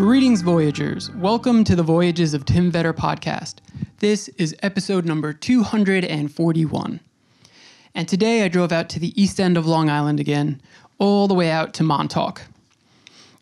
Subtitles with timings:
[0.00, 1.10] Greetings, Voyagers.
[1.10, 3.56] Welcome to the Voyages of Tim Vetter podcast.
[3.98, 7.00] This is episode number 241.
[7.94, 10.62] And today I drove out to the east end of Long Island again,
[10.98, 12.40] all the way out to Montauk.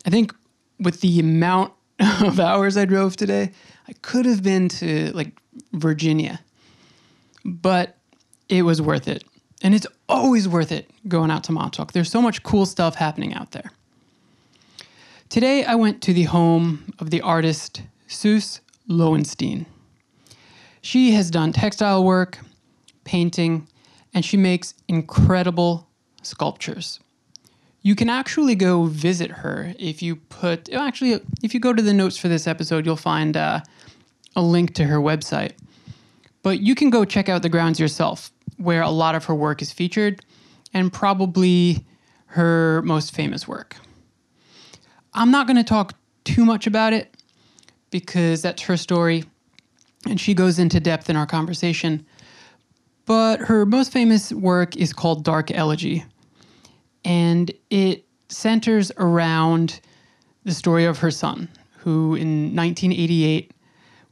[0.04, 0.34] I think
[0.80, 1.74] with the amount
[2.24, 3.52] of hours I drove today,
[3.86, 5.40] I could have been to like
[5.74, 6.40] Virginia,
[7.44, 7.96] but
[8.48, 9.22] it was worth it.
[9.62, 11.92] And it's always worth it going out to Montauk.
[11.92, 13.70] There's so much cool stuff happening out there.
[15.28, 19.66] Today, I went to the home of the artist Suse Lowenstein.
[20.80, 22.38] She has done textile work,
[23.04, 23.68] painting,
[24.14, 25.86] and she makes incredible
[26.22, 26.98] sculptures.
[27.82, 31.92] You can actually go visit her if you put, actually, if you go to the
[31.92, 33.60] notes for this episode, you'll find uh,
[34.34, 35.52] a link to her website.
[36.42, 39.60] But you can go check out the grounds yourself, where a lot of her work
[39.60, 40.24] is featured,
[40.72, 41.84] and probably
[42.28, 43.76] her most famous work.
[45.18, 47.12] I'm not going to talk too much about it
[47.90, 49.24] because that's her story
[50.06, 52.06] and she goes into depth in our conversation.
[53.04, 56.04] But her most famous work is called Dark Elegy,
[57.04, 59.80] and it centers around
[60.44, 63.52] the story of her son, who in 1988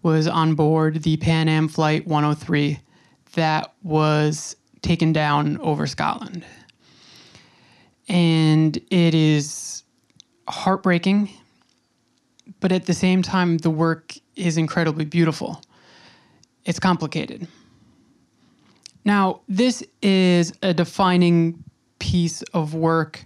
[0.02, 2.80] was on board the Pan Am Flight 103
[3.34, 6.44] that was taken down over Scotland.
[8.08, 9.66] And it is
[10.48, 11.30] heartbreaking,
[12.61, 15.62] but at the same time, the work is incredibly beautiful.
[16.64, 17.47] It's complicated.
[19.05, 21.62] Now, this is a defining
[21.98, 23.24] piece of work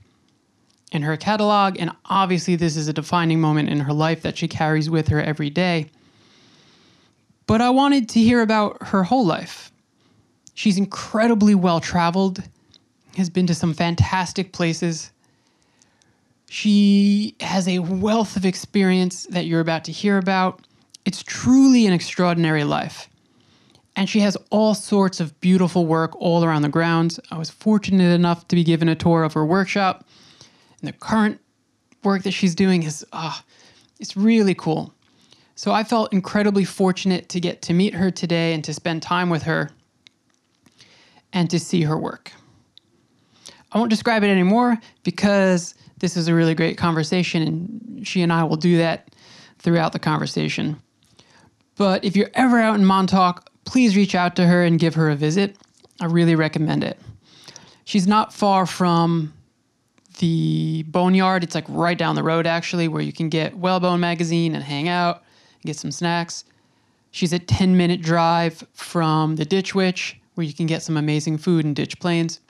[0.92, 4.48] in her catalog, and obviously, this is a defining moment in her life that she
[4.48, 5.86] carries with her every day.
[7.46, 9.72] But I wanted to hear about her whole life.
[10.54, 12.42] She's incredibly well traveled,
[13.16, 15.10] has been to some fantastic places.
[16.52, 20.66] She has a wealth of experience that you're about to hear about.
[21.04, 23.08] It's truly an extraordinary life.
[23.94, 27.20] And she has all sorts of beautiful work all around the grounds.
[27.30, 30.04] I was fortunate enough to be given a tour of her workshop.
[30.80, 31.40] And the current
[32.02, 33.44] work that she's doing is, ah,
[34.00, 34.92] it's really cool.
[35.54, 39.30] So I felt incredibly fortunate to get to meet her today and to spend time
[39.30, 39.70] with her
[41.32, 42.32] and to see her work.
[43.72, 48.32] I won't describe it anymore because this is a really great conversation and she and
[48.32, 49.14] I will do that
[49.58, 50.80] throughout the conversation.
[51.76, 55.10] But if you're ever out in Montauk, please reach out to her and give her
[55.10, 55.56] a visit.
[56.00, 56.98] I really recommend it.
[57.84, 59.32] She's not far from
[60.18, 61.42] the Boneyard.
[61.42, 64.88] It's like right down the road, actually, where you can get Whalebone magazine and hang
[64.88, 65.22] out
[65.54, 66.44] and get some snacks.
[67.10, 71.38] She's a 10 minute drive from the Ditch Witch, where you can get some amazing
[71.38, 72.40] food in Ditch Plains.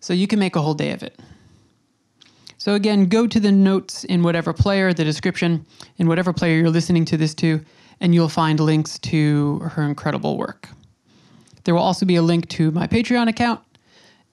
[0.00, 1.18] So you can make a whole day of it.
[2.58, 5.64] So again, go to the notes in whatever player, the description,
[5.96, 7.64] in whatever player you're listening to this to,
[8.00, 10.68] and you'll find links to her incredible work.
[11.64, 13.60] There will also be a link to my Patreon account,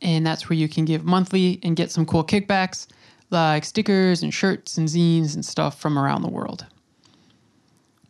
[0.01, 2.87] and that's where you can give monthly and get some cool kickbacks
[3.29, 6.65] like stickers and shirts and zines and stuff from around the world.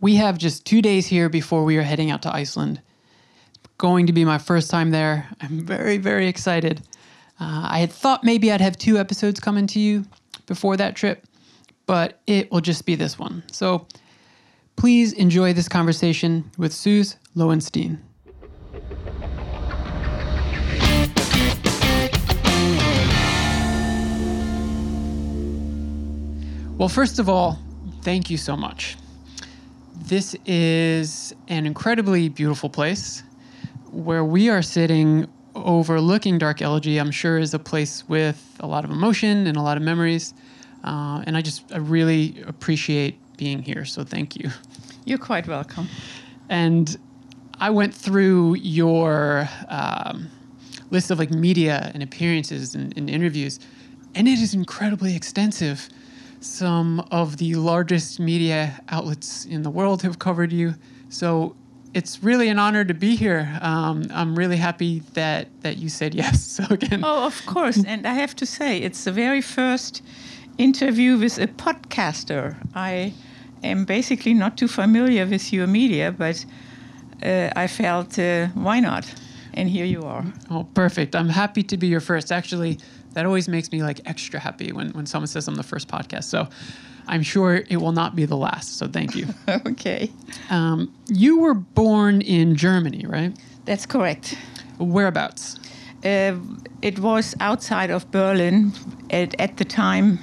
[0.01, 2.81] We have just two days here before we are heading out to Iceland.
[3.77, 5.27] Going to be my first time there.
[5.41, 6.81] I'm very, very excited.
[7.40, 10.06] Uh, I had thought maybe I'd have two episodes coming to you
[10.46, 11.25] before that trip,
[11.85, 13.44] but it will just be this one.
[13.51, 13.88] So
[14.75, 18.01] please enjoy this conversation with Suse Lowenstein.
[26.78, 27.57] Well, first of all,
[28.01, 28.98] thank you so much.
[29.95, 33.24] This is an incredibly beautiful place
[33.92, 36.98] where we are sitting overlooking Dark Elegy.
[37.00, 40.34] I'm sure is a place with a lot of emotion and a lot of memories.
[40.84, 43.86] Uh, and I just I really appreciate being here.
[43.86, 44.50] So thank you.
[45.06, 45.88] You're quite welcome.
[46.50, 46.98] And
[47.60, 50.30] I went through your um,
[50.92, 53.60] list of like media and appearances and, and interviews,
[54.13, 55.90] and it is incredibly extensive.
[56.42, 60.75] Some of the largest media outlets in the world have covered you.
[61.10, 61.56] So
[61.95, 63.57] it's really an honor to be here.
[63.62, 66.44] Um, I'm really happy that that you said yes.
[66.56, 67.83] So again, oh, of course.
[67.86, 70.01] and I have to say, it's the very first
[70.57, 72.56] interview with a podcaster.
[72.75, 73.13] I
[73.63, 76.45] am basically not too familiar with your media, but
[77.24, 79.06] uh, I felt uh, why not?
[79.53, 80.25] And here you are.
[80.50, 81.15] Oh, perfect.
[81.15, 82.31] I'm happy to be your first.
[82.31, 82.77] Actually,
[83.13, 86.25] that always makes me like extra happy when, when someone says I'm the first podcast.
[86.25, 86.47] So
[87.07, 88.78] I'm sure it will not be the last.
[88.78, 89.28] So thank you.
[89.68, 90.12] okay.
[90.50, 93.34] Um, you were born in Germany, right?
[93.66, 94.38] That's correct.
[94.80, 95.60] Whereabouts?
[96.06, 96.36] uh,
[96.81, 98.72] it was outside of Berlin.
[99.10, 100.19] At, at the time,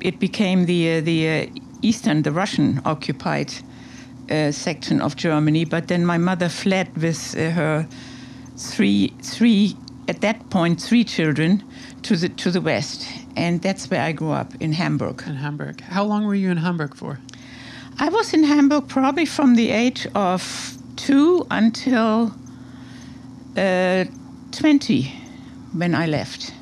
[0.00, 1.46] it became the uh, the uh,
[1.82, 3.52] eastern, the Russian occupied
[4.30, 5.64] uh, section of Germany.
[5.64, 7.86] But then my mother fled with uh, her
[8.56, 9.76] three three
[10.08, 11.62] at that point three children
[12.02, 13.06] to the to the west,
[13.36, 15.22] and that's where I grew up in Hamburg.
[15.26, 15.80] In Hamburg.
[15.80, 17.18] How long were you in Hamburg for?
[17.98, 22.34] I was in Hamburg probably from the age of two until
[23.56, 24.04] uh,
[24.52, 25.02] 20
[25.72, 26.52] when I left.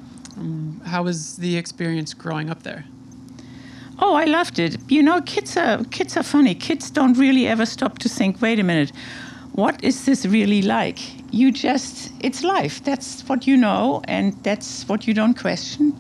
[0.85, 2.85] How was the experience growing up there?
[3.99, 4.77] Oh, I loved it.
[4.91, 6.55] You know, kids are kids are funny.
[6.55, 8.93] Kids don't really ever stop to think, wait a minute,
[9.53, 10.99] what is this really like?
[11.33, 12.83] You just it's life.
[12.85, 15.99] That's what you know and that's what you don't question.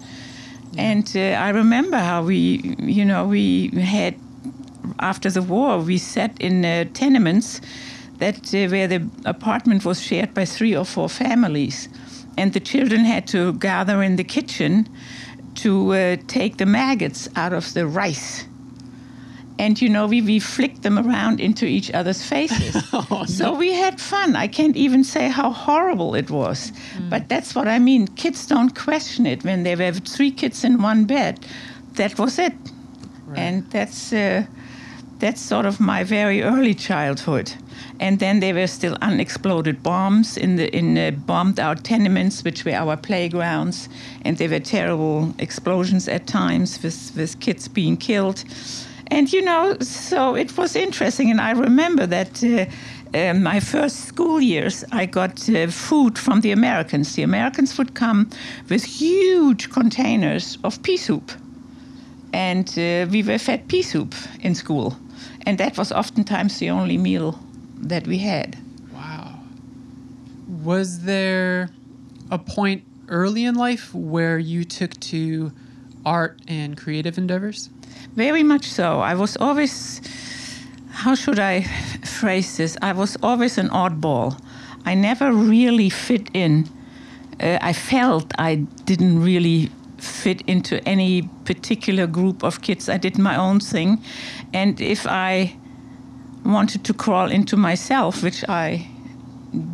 [0.79, 4.15] And uh, I remember how we, you know, we had
[5.01, 7.61] after the war, we sat in uh, tenements
[8.19, 11.89] that uh, where the apartment was shared by three or four families,
[12.39, 14.89] and the children had to gather in the kitchen
[15.57, 18.47] to uh, take the maggots out of the rice.
[19.63, 22.77] And you know, we, we flicked them around into each other's faces.
[22.93, 24.35] Oh, so we had fun.
[24.35, 26.73] I can't even say how horrible it was.
[27.11, 28.09] But that's what I mean.
[28.09, 29.45] Kids don't question it.
[29.45, 31.47] When they have three kids in one bed,
[31.95, 32.55] that was it.
[33.37, 34.45] And that's uh,
[35.21, 37.53] that's sort of my very early childhood.
[38.01, 42.65] And then there were still unexploded bombs in the in uh, bombed out tenements, which
[42.65, 43.89] were our playgrounds,
[44.25, 48.45] and there were terrible explosions at times with with kids being killed.
[49.13, 51.31] And you know, so it was interesting.
[51.31, 52.43] And I remember that.
[52.43, 52.67] Uh,
[53.15, 57.15] uh, my first school years, I got uh, food from the Americans.
[57.15, 58.31] The Americans would come
[58.71, 61.31] with huge containers of pea soup
[62.33, 64.97] and uh, we were fed pea soup in school,
[65.47, 67.39] and that was oftentimes the only meal
[67.77, 68.57] that we had.
[68.93, 69.41] Wow.
[70.63, 71.71] Was there
[72.31, 75.53] a point early in life where you took to
[76.07, 77.69] art and creative endeavors?
[78.15, 79.01] Very much so.
[79.01, 80.01] I was always,
[80.91, 81.63] how should I
[82.05, 82.77] phrase this?
[82.83, 84.39] I was always an oddball.
[84.85, 86.69] I never really fit in.
[87.41, 92.89] Uh, I felt I didn't really fit into any particular group of kids.
[92.89, 94.03] I did my own thing.
[94.53, 95.57] And if I
[96.45, 98.89] wanted to crawl into myself, which I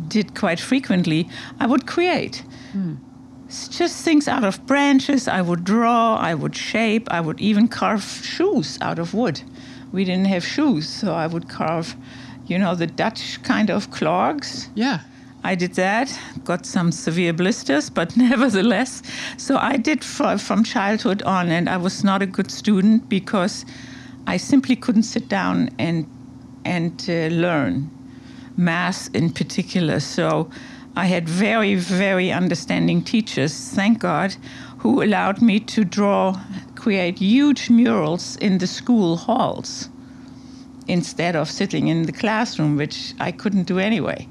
[0.07, 1.27] did quite frequently,
[1.59, 2.43] I would create.
[2.73, 3.08] It's
[3.49, 5.27] just things out of branches.
[5.27, 9.41] I would draw, I would shape, I would even carve shoes out of wood.
[9.91, 11.95] We didn't have shoes, so I would carve,
[12.45, 14.69] you know, the Dutch kind of clogs.
[14.75, 14.99] Yeah.
[15.43, 19.01] I did that, got some severe blisters, but nevertheless.
[19.37, 23.65] So I did fr- from childhood on, and I was not a good student because
[24.27, 26.05] I simply couldn't sit down and
[26.65, 27.89] and uh, learn
[28.57, 29.99] math in particular.
[30.01, 30.49] So
[30.99, 34.35] I had very, very understanding teachers, thank God,
[34.79, 36.37] who allowed me to draw,
[36.75, 39.87] create huge murals in the school halls
[40.89, 44.27] instead of sitting in the classroom, which I couldn't do anyway.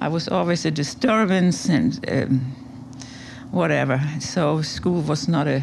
[0.00, 2.40] I was always a disturbance and um,
[3.52, 4.00] whatever.
[4.18, 5.62] So school was not a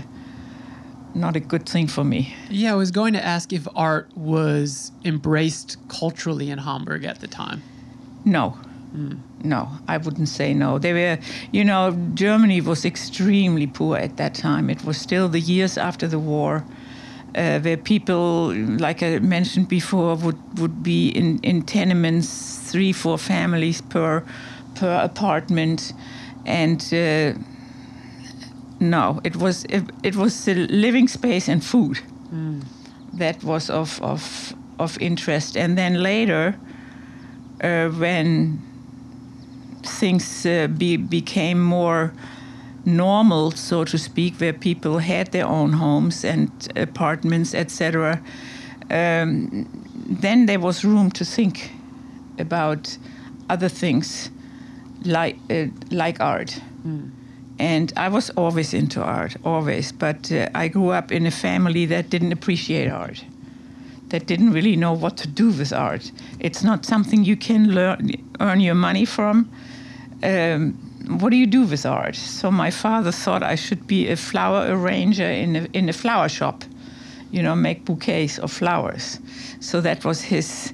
[1.14, 2.34] not a good thing for me.
[2.50, 7.28] Yeah, I was going to ask if art was embraced culturally in Hamburg at the
[7.28, 7.62] time.
[8.24, 8.58] No.
[9.44, 10.80] No, I wouldn't say no.
[10.80, 11.20] They were,
[11.52, 14.70] you know, Germany was extremely poor at that time.
[14.70, 16.64] It was still the years after the war,
[17.36, 23.18] uh, where people, like I mentioned before, would, would be in, in tenements, three, four
[23.18, 24.24] families per
[24.76, 25.94] per apartment,
[26.46, 27.34] and uh,
[28.80, 32.00] no, it was it, it was the living space and food
[33.14, 35.56] that was of of of interest.
[35.58, 36.56] And then later,
[37.64, 38.62] uh, when
[39.88, 42.14] things uh, be, became more
[42.86, 48.22] normal, so to speak, where people had their own homes and apartments, etc.,
[48.92, 49.68] um,
[50.08, 51.72] then there was room to think
[52.38, 52.98] about
[53.50, 54.30] other things
[55.04, 56.62] like uh, like art.
[57.58, 59.92] And I was always into art, always.
[59.92, 63.24] But uh, I grew up in a family that didn't appreciate art,
[64.10, 66.12] that didn't really know what to do with art.
[66.40, 69.50] It's not something you can learn, earn your money from.
[70.26, 70.74] Um,
[71.20, 72.16] what do you do with art?
[72.16, 76.30] So my father thought I should be a flower arranger in a, in a flower
[76.30, 76.64] shop,
[77.32, 79.20] you know, make bouquets of flowers.
[79.60, 80.74] So that was his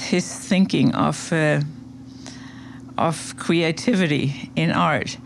[0.00, 1.60] his thinking of uh,
[2.96, 5.18] of creativity in art.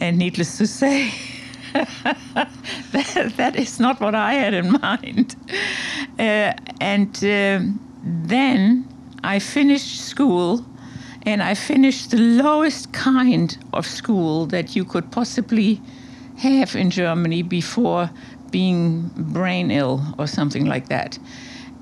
[0.00, 1.12] And needless to say,
[1.72, 5.36] that, that is not what I had in mind.
[6.18, 8.84] Uh, and um then
[9.22, 10.64] I finished school
[11.22, 15.80] And I finished the lowest kind of school that you could possibly
[16.38, 18.10] have in Germany before
[18.50, 21.18] being brain ill or something like that.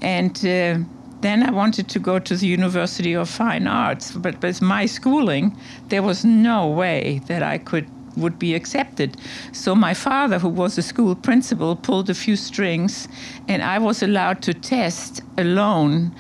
[0.03, 0.79] And uh,
[1.21, 5.57] then I wanted to go to the University of Fine Arts, but with my schooling,
[5.89, 9.17] there was no way that I could would be accepted.
[9.53, 13.07] So my father, who was a school principal, pulled a few strings,
[13.47, 16.13] and I was allowed to test alone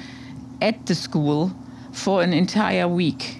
[0.63, 1.53] at the school
[1.99, 3.37] for an entire week,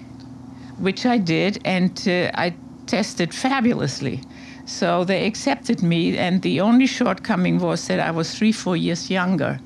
[0.77, 2.53] which I did, and uh, I
[2.85, 4.21] tested fabulously.
[4.65, 9.09] So they accepted me, and the only shortcoming was that I was three, four years
[9.09, 9.59] younger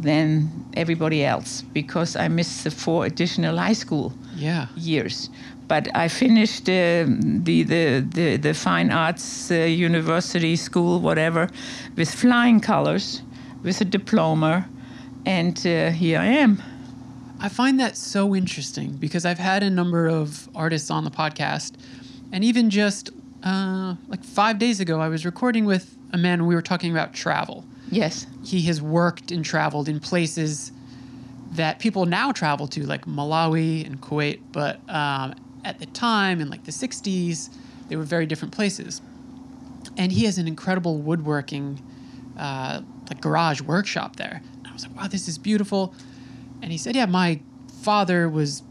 [0.00, 4.66] than everybody else because I missed the four additional high school Yeah.
[4.76, 5.30] years.
[5.68, 7.06] But I finished uh,
[7.44, 11.48] the, the, the, the fine arts uh, university school, whatever,
[11.96, 13.22] with flying colors,
[13.62, 14.66] with a diploma,
[15.24, 16.62] and uh, here I am.
[17.42, 21.72] I find that so interesting because I've had a number of artists on the podcast,
[22.30, 23.10] and even just
[23.42, 26.38] uh, like five days ago, I was recording with a man.
[26.38, 27.64] and We were talking about travel.
[27.90, 28.28] Yes.
[28.44, 30.70] He has worked and traveled in places
[31.54, 35.34] that people now travel to, like Malawi and Kuwait, but um,
[35.64, 37.50] at the time in like the '60s,
[37.88, 39.02] they were very different places.
[39.96, 41.82] And he has an incredible woodworking,
[42.38, 44.40] uh, like garage workshop there.
[44.58, 45.92] And I was like, wow, this is beautiful.
[46.62, 47.40] And he said, yeah, my
[47.82, 48.62] father was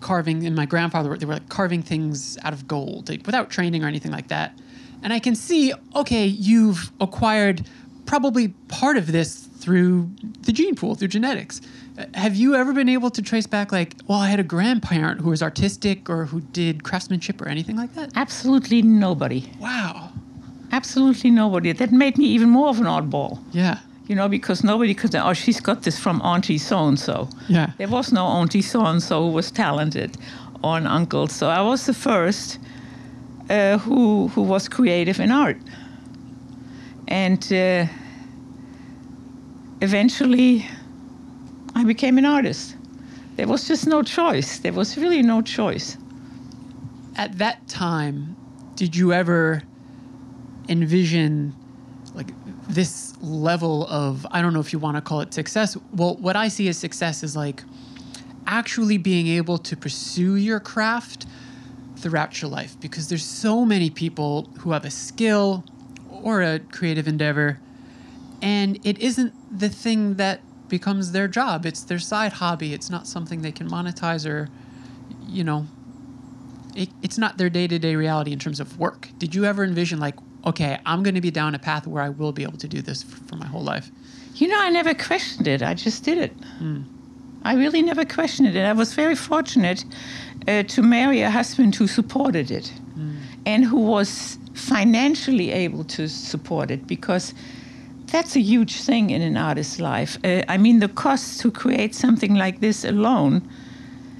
[0.00, 3.82] carving, and my grandfather, they were like carving things out of gold, like, without training
[3.82, 4.56] or anything like that.
[5.02, 7.66] And I can see, okay, you've acquired
[8.06, 10.10] probably part of this through
[10.42, 11.60] the gene pool, through genetics.
[12.14, 15.30] Have you ever been able to trace back, like, well, I had a grandparent who
[15.30, 18.12] was artistic or who did craftsmanship or anything like that?
[18.14, 19.50] Absolutely nobody.
[19.58, 20.12] Wow.
[20.70, 21.72] Absolutely nobody.
[21.72, 23.42] That made me even more of an oddball.
[23.52, 23.80] Yeah.
[24.08, 27.28] You know, because nobody could say, oh, she's got this from Auntie so and so.
[27.48, 27.72] Yeah.
[27.78, 30.16] There was no Auntie so and so who was talented
[30.62, 31.28] or an uncle.
[31.28, 32.58] So I was the first
[33.50, 35.58] uh, who, who was creative in art.
[37.06, 37.86] And uh,
[39.80, 40.66] eventually
[41.74, 42.76] I became an artist.
[43.36, 44.58] There was just no choice.
[44.58, 45.96] There was really no choice.
[47.16, 48.36] At that time,
[48.74, 49.62] did you ever
[50.68, 51.54] envision
[52.68, 55.76] this level of I don't know if you want to call it success.
[55.92, 57.62] Well, what I see as success is like
[58.46, 61.26] actually being able to pursue your craft
[61.96, 65.64] throughout your life because there's so many people who have a skill
[66.10, 67.58] or a creative endeavor
[68.40, 71.66] and it isn't the thing that becomes their job.
[71.66, 72.72] It's their side hobby.
[72.72, 74.48] It's not something they can monetize or
[75.28, 75.66] you know
[76.74, 80.14] it, it's not their day-to-day reality in terms of work did you ever envision like
[80.44, 82.80] okay i'm going to be down a path where i will be able to do
[82.82, 83.90] this for my whole life
[84.40, 85.62] You know, I never questioned it.
[85.62, 86.32] I just did it.
[87.42, 88.56] I really never questioned it.
[88.56, 89.84] And I was very fortunate
[90.46, 92.72] uh, to marry a husband who supported it
[93.46, 97.34] and who was financially able to support it because
[98.12, 100.18] that's a huge thing in an artist's life.
[100.24, 103.40] Uh, I mean, the cost to create something like this alone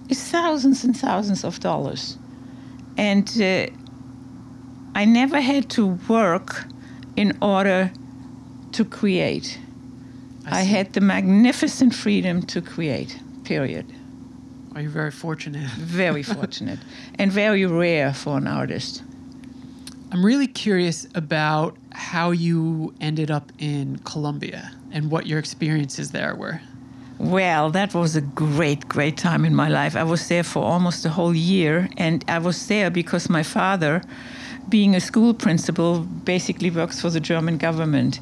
[0.09, 2.19] is thousands and thousands of dollars.
[2.97, 3.67] And uh,
[4.99, 6.65] I never had to work
[7.15, 7.93] in order
[8.73, 9.61] to create.
[10.45, 10.71] I, see.
[10.71, 13.87] had the magnificent freedom to create, period.
[14.75, 15.71] are you very fortunate
[16.03, 16.81] Very fortunate
[17.17, 19.03] and very rare for an artist.
[20.13, 24.63] i'm really curious about how you ended up in colombia
[24.95, 26.61] and what your experiences there were
[27.19, 29.97] Well, that was a great, great time in my life.
[29.97, 34.03] I was there for almost a whole year, and I was there because my father,
[34.69, 38.21] being a school principal, basically works for the German government.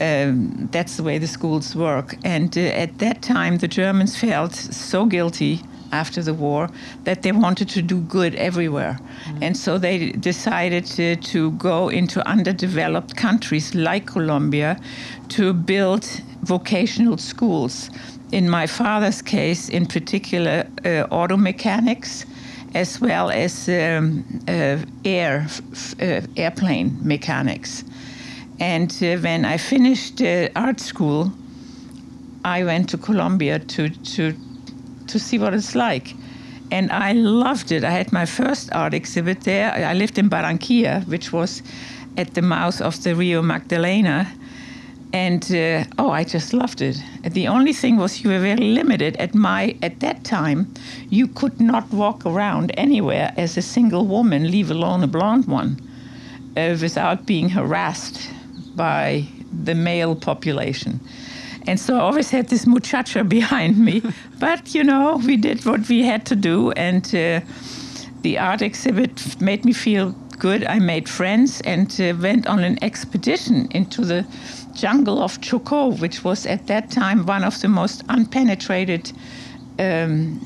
[0.00, 2.16] Um, that's the way the schools work.
[2.24, 5.60] And uh, at that time, the Germans felt so guilty
[5.92, 6.68] after the war
[7.04, 8.98] that they wanted to do good everywhere.
[9.42, 14.80] And so they decided to, to go into underdeveloped countries like Colombia
[15.28, 16.04] to build
[16.42, 17.90] vocational schools.
[18.32, 22.24] In my father's case, in particular, uh, auto mechanics,
[22.74, 25.46] as well as um, uh, air,
[26.00, 27.84] uh, airplane mechanics.
[28.60, 30.22] And uh, when I finished
[30.56, 31.32] art school,
[32.44, 34.34] I went to Colombia to, to,
[35.06, 36.14] to see what it's like.
[36.70, 37.84] And I loved it.
[37.84, 39.72] I had my first art exhibit there.
[39.72, 41.62] I lived in Barranquilla, which was
[42.16, 44.26] at the mouth of the Rio Magdalena.
[45.12, 46.96] And uh, oh, I just loved it.
[47.22, 49.16] The only thing was you were very limited.
[49.16, 50.72] At my at that time,
[51.10, 55.76] you could not walk around anywhere as a single woman, leave alone a blonde one,
[56.56, 58.30] uh, without being harassed
[58.74, 59.26] by
[59.64, 61.00] the male population.
[61.66, 64.02] And so I always had this muchacha behind me.
[64.38, 66.72] but, you know, we did what we had to do.
[66.72, 67.40] And uh,
[68.22, 70.64] the art exhibit made me feel good.
[70.64, 74.26] I made friends and uh, went on an expedition into the
[74.74, 79.12] jungle of Chocó, which was at that time one of the most unpenetrated
[79.78, 80.40] um,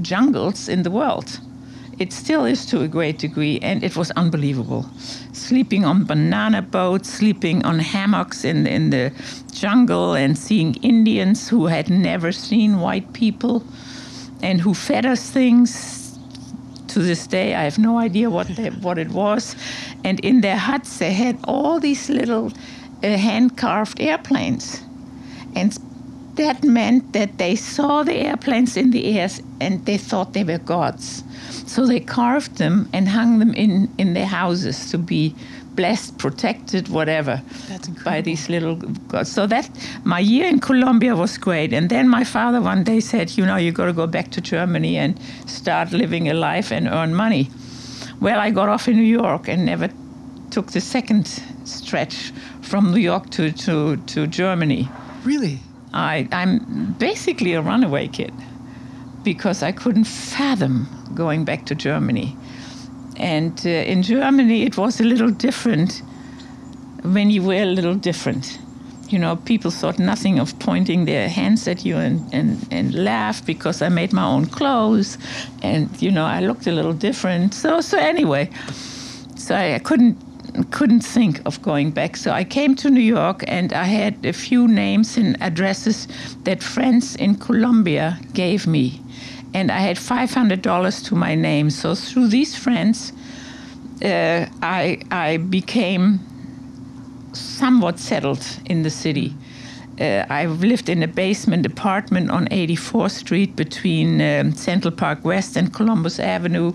[0.00, 1.40] jungles in the world.
[1.98, 4.88] It still is to a great degree, and it was unbelievable.
[5.32, 9.12] Sleeping on banana boats, sleeping on hammocks in, in the
[9.52, 13.64] jungle, and seeing Indians who had never seen white people
[14.42, 16.00] and who fed us things.
[16.88, 19.56] To this day, I have no idea what, they, what it was.
[20.04, 22.52] And in their huts, they had all these little
[23.02, 24.82] uh, hand carved airplanes.
[25.56, 25.76] And
[26.34, 29.28] that meant that they saw the airplanes in the air
[29.60, 31.24] and they thought they were gods.
[31.66, 35.34] So they carved them and hung them in, in their houses to be
[35.74, 37.42] blessed, protected, whatever,
[38.04, 39.30] by these little gods.
[39.32, 39.68] So that
[40.04, 41.72] my year in Colombia was great.
[41.72, 44.40] And then my father one day said, you know, you got to go back to
[44.40, 47.50] Germany and start living a life and earn money.
[48.24, 49.90] Well, I got off in New York and never
[50.50, 51.26] took the second
[51.66, 54.88] stretch from New York to, to, to Germany.
[55.24, 55.58] Really?
[55.92, 58.32] I, I'm basically a runaway kid
[59.24, 62.34] because I couldn't fathom going back to Germany.
[63.18, 66.00] And uh, in Germany, it was a little different
[67.02, 68.58] when you were a little different.
[69.14, 73.46] You know, people thought nothing of pointing their hands at you and, and, and laugh
[73.46, 75.18] because I made my own clothes
[75.62, 77.54] and, you know, I looked a little different.
[77.54, 78.50] So, so anyway,
[79.36, 80.16] so I, I couldn't
[80.72, 82.16] couldn't think of going back.
[82.16, 86.08] So I came to New York and I had a few names and addresses
[86.42, 89.00] that friends in Colombia gave me.
[89.54, 91.70] And I had $500 to my name.
[91.70, 93.12] So through these friends,
[94.02, 96.18] uh, I, I became
[97.36, 99.34] somewhat settled in the city.
[100.00, 105.56] Uh, I've lived in a basement apartment on 84th Street between um, Central Park West
[105.56, 106.72] and Columbus Avenue.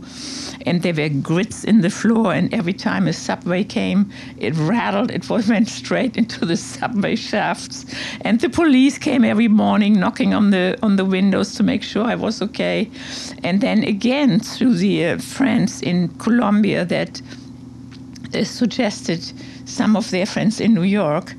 [0.65, 5.11] And there were grits in the floor, and every time a subway came, it rattled.
[5.11, 7.85] It went straight into the subway shafts.
[8.21, 12.05] And the police came every morning knocking on the, on the windows to make sure
[12.05, 12.89] I was okay.
[13.43, 17.21] And then again, through the uh, friends in Colombia that
[18.33, 19.33] uh, suggested
[19.69, 21.35] some of their friends in New York,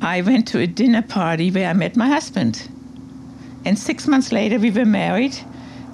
[0.00, 2.68] I went to a dinner party where I met my husband.
[3.64, 5.36] And six months later, we were married.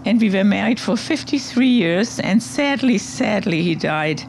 [0.06, 2.20] And we were married for 53 years.
[2.20, 4.22] And sadly, sadly, he died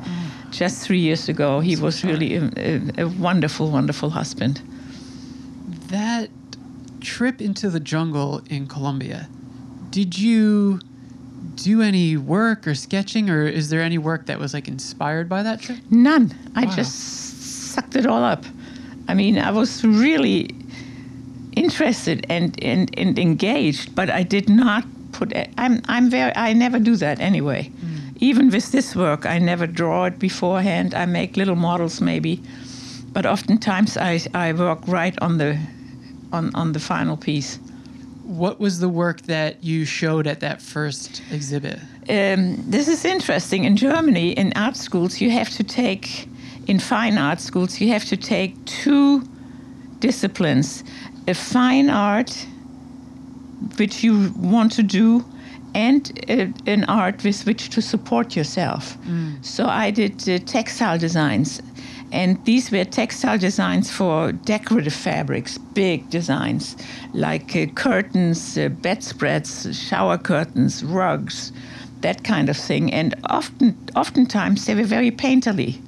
[0.52, 1.60] just three years ago.
[1.60, 4.62] He was really a, a, a wonderful, wonderful husband.
[5.90, 6.30] That
[7.02, 9.28] trip into the jungle in Colombia,
[9.90, 10.80] did you
[11.56, 15.44] do any work or sketching, or is there any work that was like inspired by
[15.44, 15.80] that trip?
[15.90, 16.34] None.
[16.56, 16.72] I Wow.
[16.76, 17.35] just
[17.76, 18.44] sucked it all up.
[19.08, 20.50] I mean, I was really
[21.56, 24.84] interested and, and, and engaged, but I did not
[25.16, 25.34] put.
[25.58, 26.32] I'm I'm very.
[26.36, 27.72] I never do that anyway.
[28.20, 30.94] Even with this work, I never draw it beforehand.
[30.94, 32.42] I make little models maybe,
[33.14, 35.58] but oftentimes I I work right on the
[36.32, 37.60] on on the final piece.
[38.24, 41.80] What was the work that you showed at that first exhibit?
[42.10, 43.64] um, this is interesting.
[43.66, 46.28] In Germany, in art schools, you have to take,
[46.68, 49.24] in fine art schools, you have to take two
[50.00, 50.84] disciplines
[51.28, 52.46] a fine art,
[53.78, 55.26] which you want to do,
[55.74, 58.96] and uh, an art with which to support yourself.
[59.42, 61.62] So I did uh, textile designs.
[62.12, 66.78] And these were textile designs for decorative fabrics, big designs
[67.14, 71.52] like uh, curtains, uh, bedspreads, shower curtains, rugs,
[72.02, 72.94] that kind of thing.
[72.94, 75.82] And often, oftentimes they were very painterly.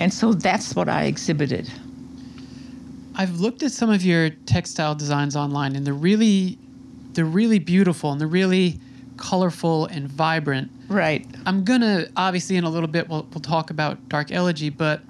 [0.00, 1.70] And so that's what I exhibited.
[3.14, 6.58] I've looked at some of your textile designs online, and they're really,
[7.12, 8.78] they're really beautiful and they're really
[9.16, 10.70] colorful and vibrant.
[10.88, 11.26] Right.
[11.46, 15.00] I'm gonna obviously in a little bit we'll, we'll talk about Dark Elegy, but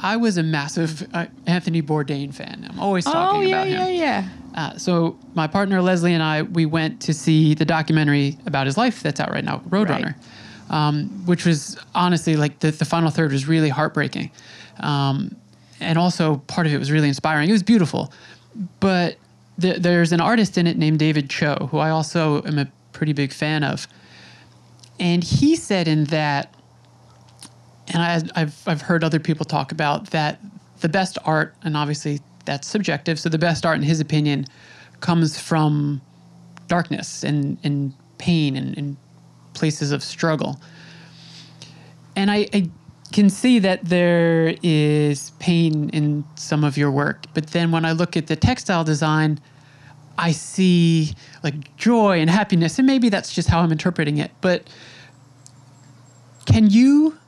[0.00, 2.66] I was a massive uh, Anthony Bourdain fan.
[2.68, 3.80] I'm always talking oh, yeah, about him.
[3.80, 4.28] Oh yeah, yeah.
[4.54, 8.76] Uh, so my partner Leslie and I we went to see the documentary about his
[8.76, 10.14] life that's out right now, Roadrunner,
[10.72, 14.30] um, which was honestly like the, the final third was really heartbreaking,
[14.80, 15.36] um,
[15.80, 17.48] and also part of it was really inspiring.
[17.48, 18.12] It was beautiful,
[18.80, 19.16] but
[19.60, 23.12] th- there's an artist in it named David Choe who I also am a pretty
[23.12, 23.86] big fan of,
[24.98, 26.54] and he said in that,
[27.88, 30.40] and I, I've I've heard other people talk about that
[30.80, 33.20] the best art, and obviously that's subjective.
[33.20, 34.46] So the best art, in his opinion,
[35.00, 36.00] comes from
[36.66, 38.96] darkness and and pain and, and
[39.54, 40.60] places of struggle.
[42.16, 42.70] And I, I,
[43.12, 47.92] can see that there is pain in some of your work, but then when I
[47.92, 49.38] look at the textile design,
[50.16, 54.30] I see like joy and happiness, and maybe that's just how I'm interpreting it.
[54.40, 54.66] But
[56.46, 57.18] can you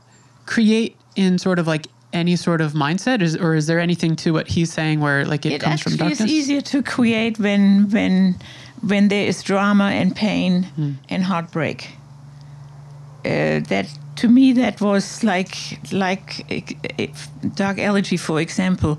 [0.47, 4.33] create in sort of like any sort of mindset, is, or is there anything to
[4.33, 6.21] what he's saying where like it, it comes from actually darkness?
[6.21, 8.37] is easier to create when when
[8.87, 10.93] when there is drama and pain Hmm.
[11.09, 11.91] and heartbreak.
[13.25, 15.57] Uh, that to me that was like
[15.93, 16.45] like
[16.99, 18.99] if dark elegy for example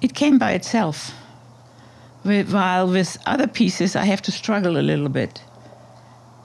[0.00, 1.12] it came by itself
[2.22, 5.42] while with other pieces i have to struggle a little bit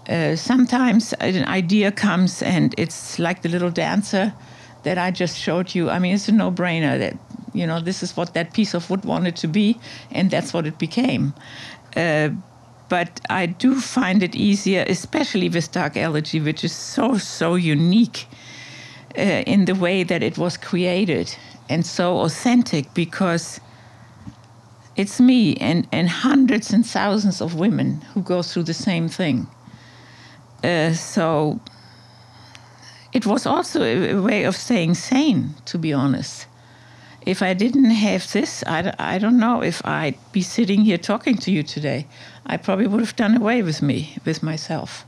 [0.10, 4.34] uh, sometimes an idea comes and it's like the little dancer
[4.84, 5.89] that I just showed you.
[5.89, 7.17] I mean, it's a no-brainer that
[7.54, 9.80] you know this is what that piece of wood wanted to be,
[10.12, 11.34] and that's what it became.
[11.95, 12.30] Uh,
[12.93, 18.27] but I do find it easier, especially with Dark Elegy, which is so so unique
[19.17, 21.36] uh, in the way that it was created
[21.69, 23.60] and so authentic because
[24.95, 29.47] it's me and, and hundreds and thousands of women who go through the same thing.
[30.63, 31.60] Uh, so
[33.12, 36.45] it was also a, a way of staying sane, to be honest.
[37.25, 41.38] If I didn't have this, I, I don't know if I'd be sitting here talking
[41.38, 42.06] to you today.
[42.45, 45.06] I probably would have done away with me, with myself.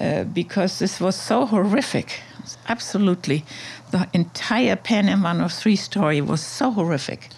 [0.00, 2.20] Uh, because this was so horrific.
[2.68, 3.44] Absolutely.
[3.92, 7.28] The entire Pan Am 103 story was so horrific.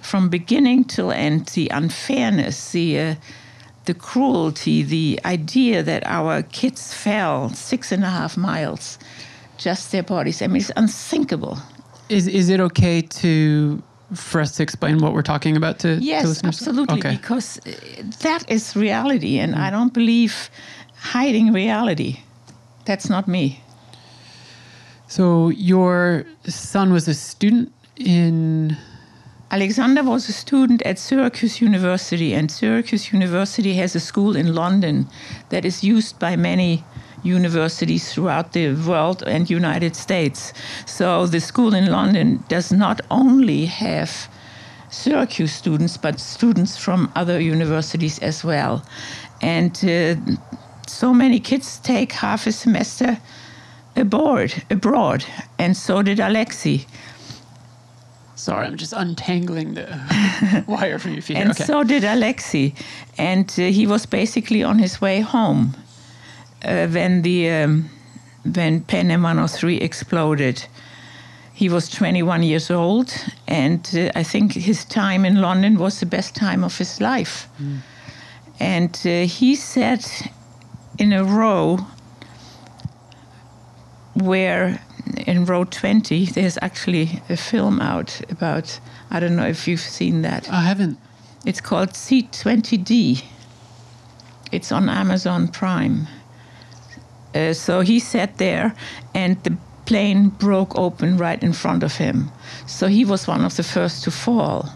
[0.00, 3.14] From beginning till end, the unfairness, the, uh,
[3.86, 8.98] the cruelty, the idea that our kids fell six and a half miles,
[9.58, 10.42] just their bodies.
[10.42, 11.58] I mean, it's unthinkable.
[12.08, 13.82] Is is it okay to
[14.14, 16.56] for us to explain what we're talking about to, to Yes, listeners?
[16.60, 17.16] absolutely, Okay.
[17.16, 17.70] because uh,
[18.20, 20.50] that is reality, and I don't believe
[21.12, 22.20] hiding reality.
[22.84, 23.62] That's not me.
[25.08, 28.76] So your son was a student in
[29.52, 35.08] Alexander was a student at Syracuse University, and Syracuse University has a school in London
[35.48, 36.84] that is used by many
[37.22, 40.52] universities throughout the world and United States.
[40.86, 44.28] So the school in London does not only have
[44.90, 48.84] Syracuse students, but students from other universities as well.
[49.40, 50.16] And uh,
[50.86, 53.18] so many kids take half a semester
[53.96, 55.24] abroad, abroad,
[55.58, 56.86] and so did Alexi.
[58.34, 61.36] Sorry, I'm just untangling the wire from your feet.
[61.36, 61.64] And okay.
[61.64, 62.72] so did Alexei.
[63.18, 65.74] And uh, he was basically on his way home
[66.64, 67.90] uh, when the um,
[68.44, 70.66] when Pan Am 103 exploded.
[71.52, 73.12] He was 21 years old,
[73.46, 77.48] and uh, I think his time in London was the best time of his life.
[78.58, 80.32] And uh, he sat
[80.98, 81.78] in a row
[84.14, 84.80] where
[85.26, 90.22] in row 20 there's actually a film out about i don't know if you've seen
[90.22, 90.98] that I haven't.
[91.44, 93.24] it's called C20D.
[94.52, 96.06] It's on Amazon Prime.
[97.34, 98.74] Uh, so he sat there,
[99.14, 102.30] and the plane broke open right in front of him.
[102.66, 104.68] So he was one of the first to fall.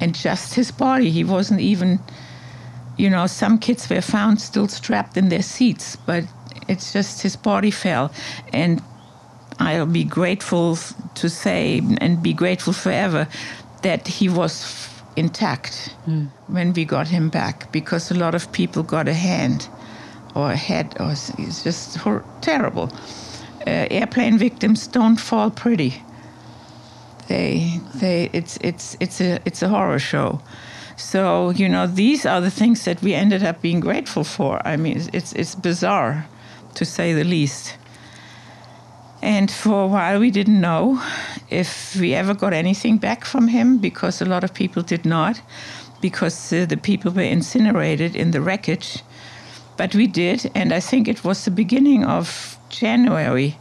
[0.00, 2.00] And just his body, he wasn't even,
[2.96, 6.24] you know, some kids were found still strapped in their seats, but
[6.68, 8.10] it's just his body fell.
[8.52, 8.82] And
[9.58, 10.76] I'll be grateful
[11.14, 13.28] to say and be grateful forever
[13.82, 15.94] that he was f- intact
[16.48, 19.68] when we got him back because a lot of people got a hand
[20.34, 21.98] or head or it's just
[22.40, 22.90] terrible.
[23.66, 26.02] Uh, airplane victims don't fall pretty.
[27.28, 30.40] They, they, it's, it's, it's a, it's a horror show.
[30.96, 34.60] So you know, these are the things that we ended up being grateful for.
[34.66, 36.26] I mean, it's, it's bizarre,
[36.74, 37.76] to say the least.
[39.22, 41.02] And for a while, we didn't know
[41.48, 45.40] if we ever got anything back from him because a lot of people did not,
[46.02, 49.02] because uh, the people were incinerated in the wreckage.
[49.76, 53.58] But we did, and I think it was the beginning of January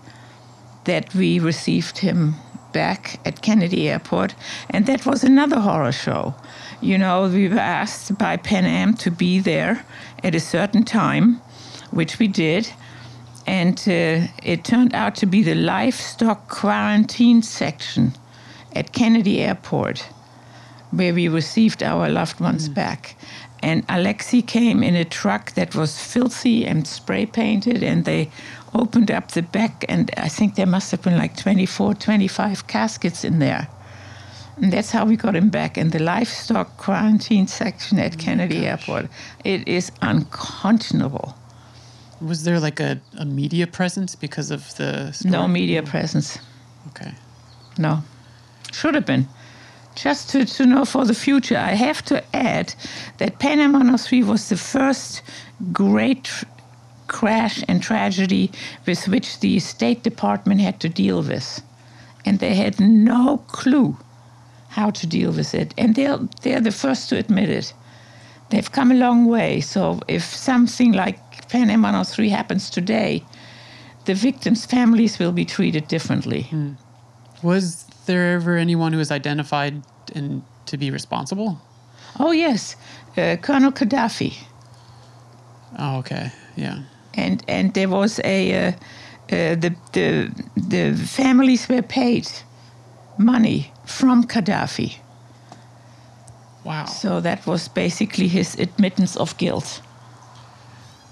[0.86, 2.36] that we received him
[2.72, 4.36] back at Kennedy Airport,
[4.70, 6.36] and that was another horror show.
[6.82, 9.86] You know, we were asked by Pan Am to be there
[10.24, 11.42] at a certain time,
[11.92, 12.70] which we did,
[13.48, 18.14] and uh, it turned out to be the livestock quarantine section
[18.76, 20.00] at Kennedy Airport,
[20.92, 23.16] where we received our loved ones back.
[23.64, 28.30] And Alexi came in a truck that was filthy and spray painted, and they
[28.74, 33.24] opened up the back, and I think there must have been like 24, 25 caskets
[33.24, 33.70] in there.
[34.58, 38.68] And that's how we got him back in the livestock quarantine section at oh Kennedy
[38.68, 39.08] Airport.
[39.46, 41.34] It is unconscionable.
[42.20, 45.32] Was there like a, a media presence because of the story?
[45.32, 46.38] No media presence.
[46.90, 47.14] Okay.
[47.78, 48.04] No.
[48.74, 49.28] Should have been.
[49.96, 52.74] Just to, to know for the future, I have to add
[53.20, 55.22] that Panama 3 was the first
[55.72, 56.30] great
[57.08, 58.52] crash and tragedy
[58.86, 61.62] with which the State Department had to deal with.
[62.26, 63.98] And they had no clue
[64.70, 65.74] how to deal with it.
[65.78, 67.74] And they're, they're the first to admit it.
[68.50, 69.62] They've come a long way.
[69.62, 73.24] So if something like Panama 3 happens today,
[74.06, 76.44] the victims' families will be treated differently.
[76.44, 76.74] Hmm.
[77.42, 79.84] Was there ever anyone who was identified
[80.16, 81.62] and to be responsible?
[82.20, 82.76] Oh, yes,
[83.18, 84.36] uh, Colonel Gaddafi.
[85.80, 86.32] Oh, okay.
[86.56, 86.84] Yeah.
[87.16, 92.28] And, and there was a, uh, uh, the, the, the families were paid
[93.18, 94.98] money from Gaddafi.
[96.64, 96.86] Wow.
[96.86, 99.82] So that was basically his admittance of guilt.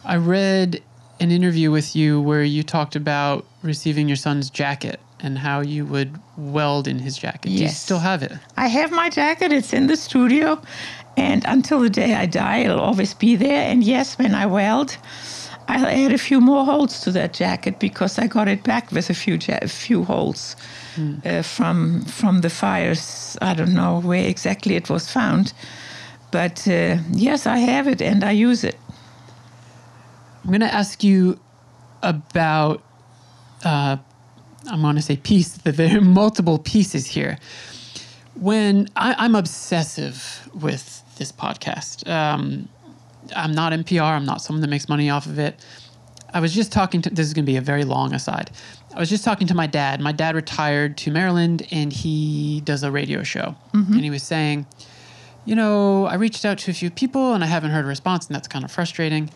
[0.06, 0.82] I read
[1.20, 5.86] an interview with you where you talked about receiving your son's jacket and how you
[5.86, 7.44] would weld in his jacket.
[7.44, 8.32] Do you still have it?
[8.58, 10.60] I have my jacket, it's in the studio,
[11.18, 13.64] and until the day I die, it'll always be there.
[13.72, 14.98] And yes, when I weld,
[15.68, 19.10] I'll add a few more holes to that jacket because I got it back with
[19.10, 20.56] a few ja- a few holes
[21.26, 23.38] uh, from from the fires.
[23.42, 25.54] I don't know where exactly it was found,
[26.32, 28.76] but uh, yes, I have it and I use it.
[30.44, 31.40] I'm going to ask you
[32.02, 32.82] about,
[33.64, 33.98] uh,
[34.72, 37.38] I'm going to say piece, the very multiple pieces here.
[38.36, 42.70] When I, I'm obsessive with this podcast, um,
[43.36, 45.64] I'm not NPR, I'm not someone that makes money off of it.
[46.34, 48.52] I was just talking to, this is going to be a very long aside.
[48.96, 50.00] I was just talking to my dad.
[50.00, 53.56] My dad retired to Maryland and he does a radio show.
[53.94, 54.66] And he was saying,
[55.44, 58.28] you know, I reached out to a few people and I haven't heard a response,
[58.28, 59.30] and that's kind of frustrating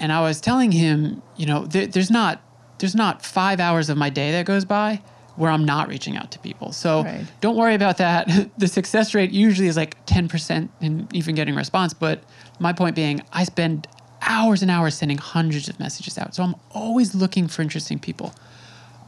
[0.00, 2.40] and I was telling him, you know, there, there's not
[2.80, 5.00] there's not five hours of my day that goes by
[5.36, 6.72] where I'm not reaching out to people.
[6.72, 7.24] So Right.
[7.40, 8.28] don't worry about that.
[8.58, 11.94] the success rate usually is like 10% in even getting a response.
[11.94, 12.22] But
[12.58, 13.86] my point being, I spend
[14.22, 16.34] hours and hours sending hundreds of messages out.
[16.34, 18.34] So I'm always looking for interesting people.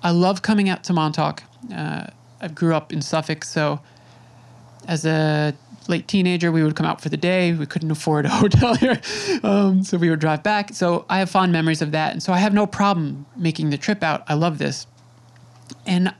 [0.03, 1.43] I love coming out to Montauk.
[1.75, 2.07] Uh,
[2.41, 3.81] I grew up in Suffolk, so
[4.89, 5.55] as a
[5.89, 7.53] late teenager, we would come out for the day.
[7.53, 9.01] We couldn't afford a hotel here,
[9.43, 10.75] um, so we would drive back.
[10.75, 13.79] So I have fond memories of that, and so I have no problem making the
[13.79, 14.25] trip out.
[14.29, 14.87] I love this,
[15.87, 16.15] and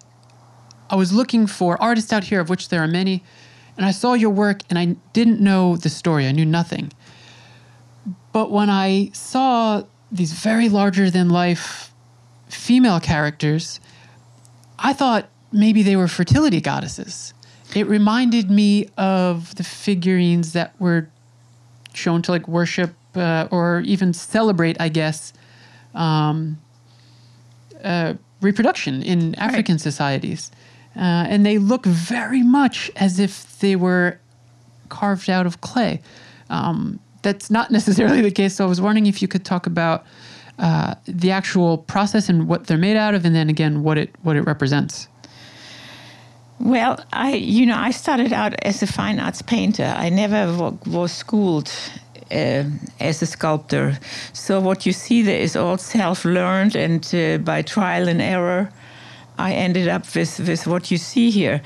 [0.91, 3.23] I was looking for artists out here, of which there are many,
[3.77, 6.27] and I saw your work, and I didn't know the story.
[6.27, 6.93] I knew nothing.
[8.33, 11.93] But when I saw these very larger than life
[12.49, 13.81] female characters,
[14.79, 17.33] I thought maybe they were fertility goddesses.
[17.75, 21.09] It reminded me of the figurines that were
[21.95, 25.33] shown to like worship uh, or even celebrate, I guess,
[25.95, 26.59] um,
[27.83, 30.51] uh, reproduction in African societies.
[30.97, 34.19] Uh, and they look very much as if they were
[34.89, 36.01] carved out of clay.
[36.51, 38.57] Um, that's not necessarily the case.
[38.57, 40.05] So I was wondering if you could talk about
[40.59, 44.15] uh, the actual process and what they're made out of, and then again what it
[44.23, 45.09] what it represents.
[46.65, 49.93] Well, I, you know, I started out as a fine arts painter.
[49.97, 51.73] I never wa- was schooled
[52.31, 52.63] uh,
[53.01, 53.99] as a sculptor.
[54.33, 58.71] So what you see there is all self-learned, and uh, by trial and error,
[59.39, 61.63] I ended up with with what you see here.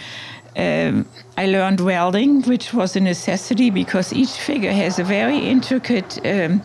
[0.56, 1.04] Um,
[1.36, 6.18] I learned welding, which was a necessity because each figure has a very intricate.
[6.24, 6.62] Um,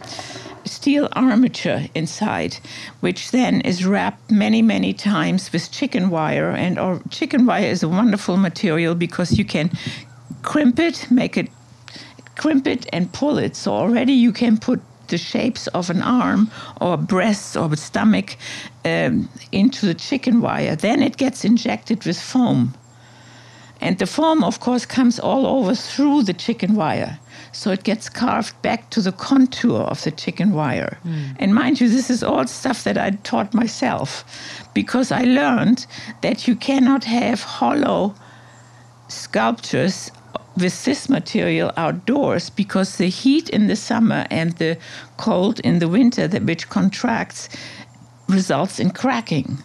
[0.66, 2.58] steel armature inside,
[3.00, 6.52] which then is wrapped many, many times with chicken wire.
[6.52, 9.72] And or chicken wire is a wonderful material because you can
[10.42, 11.50] crimp it, make it,
[12.36, 13.56] crimp it, and pull it.
[13.56, 18.38] So already you can put the shapes of an arm or breast or stomach
[18.86, 20.76] um, into the chicken wire.
[20.76, 22.74] Then it gets injected with foam.
[23.82, 27.20] And the foam, of course, comes all over through the chicken wire.
[27.54, 30.98] So it gets carved back to the contour of the chicken wire.
[31.04, 31.24] Hmm.
[31.38, 34.24] And mind you, this is all stuff that I taught myself
[34.74, 35.86] because I learned
[36.22, 38.16] that you cannot have hollow
[39.10, 40.12] sculptures
[40.58, 44.78] with this material outdoors because the heat in the summer and the
[45.18, 47.50] cold in the winter, that which contracts,
[48.28, 49.58] results in cracking.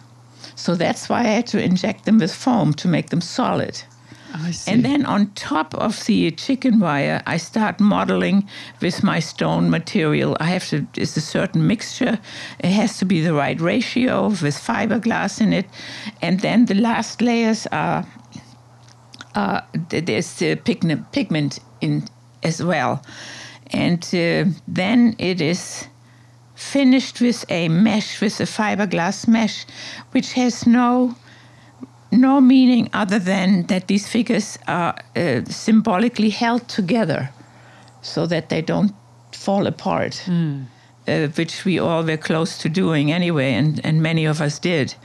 [0.55, 3.81] So that's why I had to inject them with foam to make them solid.
[4.67, 8.47] And then on top of the chicken wire, I start modeling
[8.81, 10.37] with my stone material.
[10.39, 12.19] I have to, it's a certain mixture.
[12.59, 15.65] It has to be the right ratio with fiberglass in it.
[16.21, 18.05] And then the last layers are,
[19.35, 22.07] uh, there's the pigment, pigment in
[22.43, 23.03] as well.
[23.71, 25.87] And uh, then it is
[26.55, 29.65] finished with a mesh, with a fiberglass mesh,
[30.11, 31.15] which has no
[32.11, 37.29] no meaning other than that these figures are uh, symbolically held together
[38.01, 38.93] so that they don't
[39.31, 40.23] fall apart,
[41.07, 44.95] uh, which we all were close to doing anyway, and, and many of us did.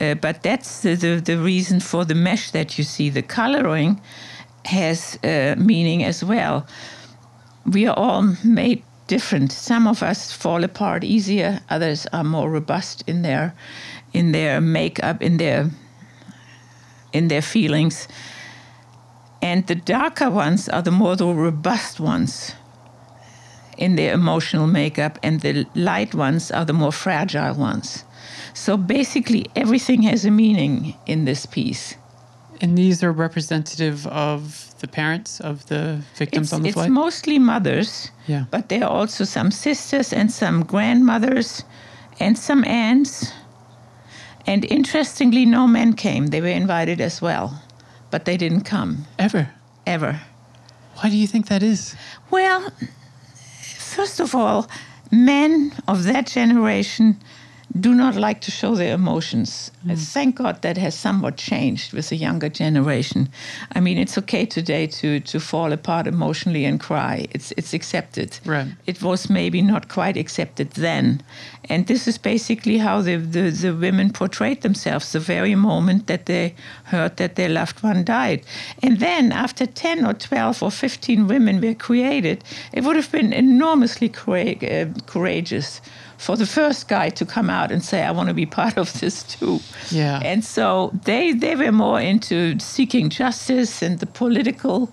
[0.00, 3.10] Uh, but that's the, the, the reason for the mesh that you see.
[3.10, 4.00] The coloring
[4.64, 6.66] has uh, meaning as well.
[7.66, 9.52] We are all made different.
[9.52, 11.60] Some of us fall apart easier.
[11.70, 13.54] Others are more robust in their
[14.12, 15.70] in their makeup, in their
[17.14, 18.08] in their feelings.
[19.40, 22.52] And the darker ones are the more the robust ones
[23.78, 28.04] in their emotional makeup, and the light ones are the more fragile ones.
[28.54, 31.96] So basically, everything has a meaning in this piece.
[32.60, 36.90] And these are representative of the parents of the victims It's, on the it's flight?
[36.90, 38.44] mostly mothers, Yeah.
[38.50, 41.64] but there are also some sisters and some grandmothers
[42.20, 43.32] and some aunts.
[44.46, 46.28] And interestingly, no men came.
[46.28, 47.62] They were invited as well,
[48.10, 49.50] but they didn't come Ever.
[49.86, 50.20] ever.
[50.96, 51.96] Why do you think that is?
[52.30, 52.70] Well,
[53.78, 54.68] first of all,
[55.10, 57.18] men of that generation
[57.78, 59.72] do not like to show their emotions.
[59.88, 63.28] Uh, Thank God that has somewhat changed with the younger generation.
[63.72, 67.26] I mean, it's okay today to, to fall apart emotionally and cry.
[67.30, 68.38] It's it's accepted.
[68.44, 68.68] Right.
[68.86, 71.22] It was maybe not quite accepted then.
[71.68, 76.26] And this is basically how the, the, the women portrayed themselves the very moment that
[76.26, 78.44] they heard that their loved one died.
[78.82, 83.32] And then, after 10 or 12 or 15 women were created, it would have been
[83.32, 85.80] enormously uh, courageous
[86.18, 88.92] for the first guy to come out and say, I want to be part of
[89.00, 89.60] this too.
[89.90, 90.20] Yeah.
[90.24, 94.90] And so they, they were more into seeking justice and the political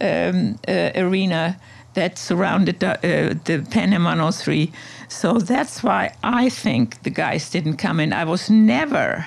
[0.00, 1.58] um, uh, arena
[1.94, 4.72] that surrounded the, uh, the Pan Am 103.
[5.08, 8.12] So that's why I think the guys didn't come in.
[8.12, 9.26] I was never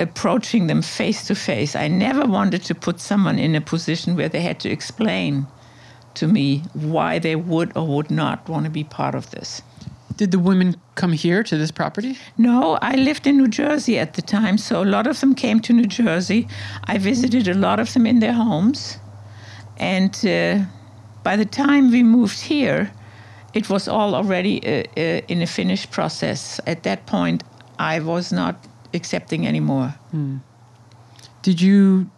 [0.00, 1.74] approaching them face to face.
[1.76, 5.46] I never wanted to put someone in a position where they had to explain
[6.14, 9.62] to me why they would or would not want to be part of this.
[10.16, 12.16] Did the women come here to this property?
[12.38, 15.60] No, I lived in New Jersey at the time, so a lot of them came
[15.60, 16.48] to New Jersey.
[16.84, 18.98] I visited a lot of them in their homes.
[19.76, 20.64] And uh,
[21.22, 22.90] by the time we moved here,
[23.52, 26.60] it was all already uh, uh, in a finished process.
[26.66, 27.42] At that point,
[27.78, 29.94] I was not accepting anymore.
[31.42, 32.10] Did you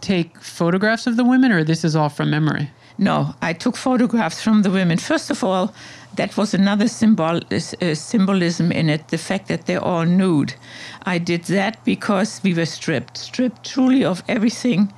[0.00, 2.70] take photographs of the women, or this is all from memory?
[3.02, 4.96] No, I took photographs from the women.
[4.96, 5.74] First of all,
[6.14, 10.54] that was another symbol, uh, symbolism in it, the fact that they're all nude.
[11.02, 14.92] I did that because we were stripped, stripped truly of everything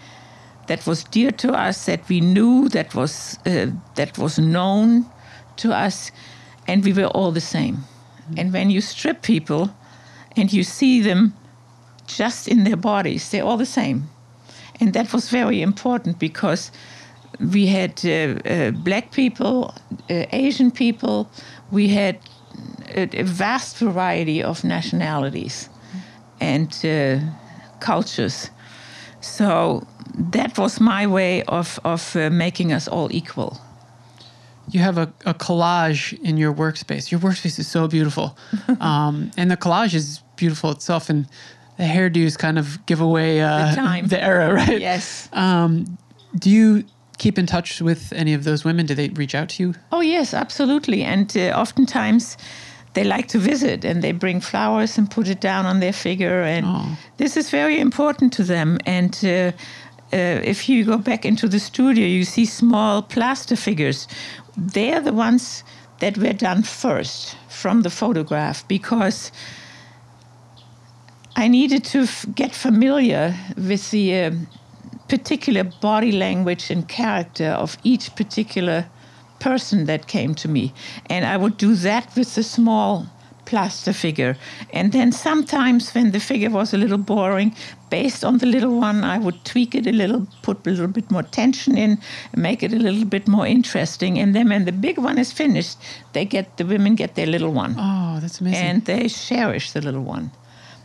[0.66, 5.06] that was dear to us, that we knew, that was, uh, that was known
[5.56, 6.10] to us,
[6.68, 7.84] and we were all the same.
[8.36, 9.74] And when you strip people
[10.36, 11.32] and you see them
[12.06, 14.10] just in their bodies, they're all the same.
[14.78, 16.70] And that was very important because
[17.40, 18.08] we had uh,
[18.48, 19.74] uh, black people,
[20.10, 21.30] uh, Asian people,
[21.70, 22.18] we had
[22.88, 25.68] a, a vast variety of nationalities
[26.40, 27.20] and uh,
[27.80, 28.50] cultures.
[29.20, 29.86] So
[30.32, 33.60] that was my way of, of uh, making us all equal.
[34.70, 37.10] You have a, a collage in your workspace.
[37.10, 38.36] Your workspace is so beautiful.
[38.80, 41.10] um, and the collage is beautiful itself.
[41.10, 41.26] And
[41.76, 44.06] the hairdos kind of give away uh, The time.
[44.14, 44.80] the era, right?
[44.80, 45.28] Yes.
[45.32, 45.98] Um,
[46.38, 46.84] do you
[47.18, 48.86] keep in touch with any of those women?
[48.86, 49.74] Do they reach out to you?
[49.90, 51.02] Oh, yes, absolutely.
[51.02, 52.36] And uh, oftentimes
[52.94, 56.42] they like to visit and they bring flowers and put it down on their figure.
[56.42, 56.96] And Oh.
[57.16, 58.78] this is very important to them.
[58.86, 59.28] And uh,
[60.12, 64.06] uh, if you go back into the studio, you see small plaster figures.
[64.56, 65.64] They're the ones
[65.98, 69.32] that were done first from the photograph because
[71.36, 74.46] I needed to f- get familiar with the um
[75.18, 78.78] particular body language and character of each particular
[79.38, 80.64] person that came to me.
[81.10, 83.06] And I would do that with the small
[83.50, 84.34] plaster figure.
[84.72, 87.54] And then sometimes when the figure was a little boring,
[87.90, 91.10] based on the little one, I would tweak it a little, put a little bit
[91.10, 91.98] more tension in,
[92.34, 94.18] make it a little bit more interesting.
[94.18, 95.76] And then when the big one is finished,
[96.14, 98.64] they get the women get their little one Oh, that's amazing.
[98.66, 100.30] and they cherish the little one.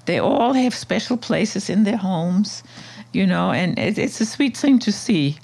[0.06, 2.64] They all have special places in their homes,
[3.12, 5.38] you know, and it, it's a sweet thing to see.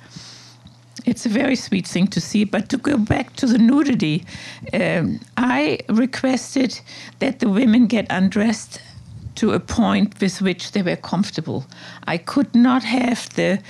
[1.06, 2.44] It's a very sweet thing to see.
[2.46, 4.26] But to go back to the nudity,
[4.74, 6.80] um, I requested
[7.20, 8.82] that the women get undressed
[9.36, 11.66] to a point with which they were comfortable.
[12.08, 13.62] I could not have the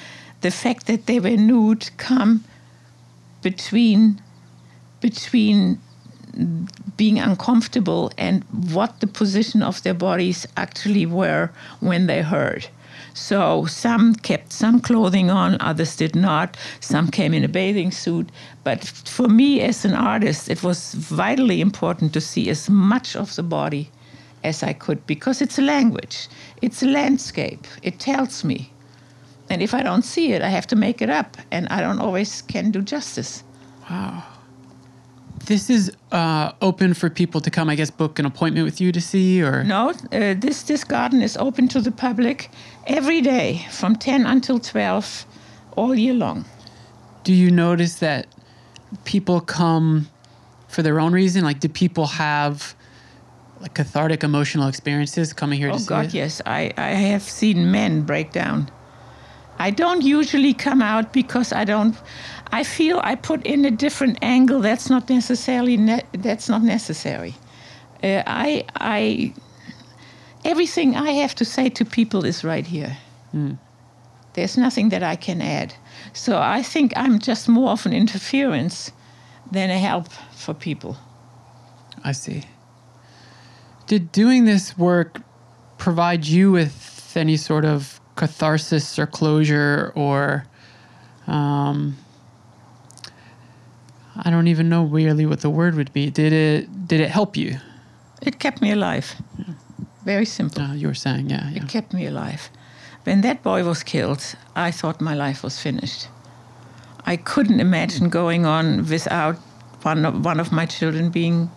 [0.42, 2.44] the fact that they were nude come
[3.42, 4.22] between
[5.02, 5.80] between
[6.98, 8.44] being uncomfortable and
[8.74, 12.68] what the position of their bodies actually were when they heard.
[13.16, 16.58] So some kept some clothing on, others did not.
[16.82, 18.30] Some came in a bathing suit.
[18.66, 23.34] But for me as an artist, it was vitally important to see as much of
[23.36, 23.90] the body
[24.44, 26.28] as I could because it's a language,
[26.62, 28.72] it's a landscape, it tells me.
[29.50, 32.00] And if I don't see it, I have to make it up, and I don't
[32.00, 33.44] always can do justice.
[33.90, 34.24] Wow.
[35.46, 38.92] This is uh, open for people to come, I guess, book an appointment with you
[38.92, 42.50] to see, or No, uh, this this garden is open to the public
[42.88, 45.26] every day from 10 until 12,
[45.76, 46.46] all year long.
[47.24, 48.28] do you notice that
[49.04, 50.08] people come
[50.68, 51.44] for their own reason?
[51.44, 52.76] Like, do people have
[53.62, 56.14] like cathartic emotional experiences coming here to Oh see God, it?
[56.14, 58.70] yes, I, I have seen men break down.
[59.58, 61.96] I don't usually come out because I don't.
[62.52, 64.60] I feel I put in a different angle.
[64.62, 65.78] That's not necessarily.
[65.78, 67.36] Ne- that's not necessary.
[68.04, 69.34] Uh, I I.
[70.44, 72.98] Everything I have to say to people is right here.
[74.34, 75.74] There's nothing that I can add.
[76.14, 78.92] So I think I'm just more of an interference
[79.52, 80.98] than a help for people.
[82.04, 82.44] I see.
[83.88, 85.22] Did doing this work
[85.78, 90.46] provide you with any sort of catharsis or closure or
[91.28, 91.98] um,
[94.16, 96.10] I don't even know really what the word would be.
[96.10, 97.58] Did it did it help you?
[98.22, 99.16] It kept me alive.
[100.06, 100.62] Very simple.
[100.62, 101.64] Uh, you were saying, yeah, yeah.
[101.64, 102.50] It kept me alive.
[103.04, 106.08] When that boy was killed, I thought my life was finished.
[107.06, 109.36] I couldn't imagine going on without
[109.84, 111.50] one of, one of my children being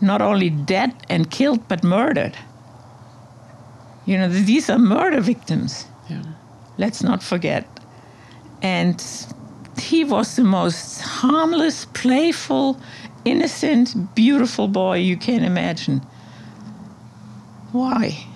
[0.00, 2.36] not only dead and killed, but murdered.
[4.10, 5.86] You know, these are murder victims.
[6.08, 6.22] yeah.
[6.78, 7.64] Let's not forget.
[8.60, 9.00] And
[9.78, 12.76] he was the most harmless, playful,
[13.24, 16.00] innocent, beautiful boy you can imagine.
[17.70, 18.26] Why?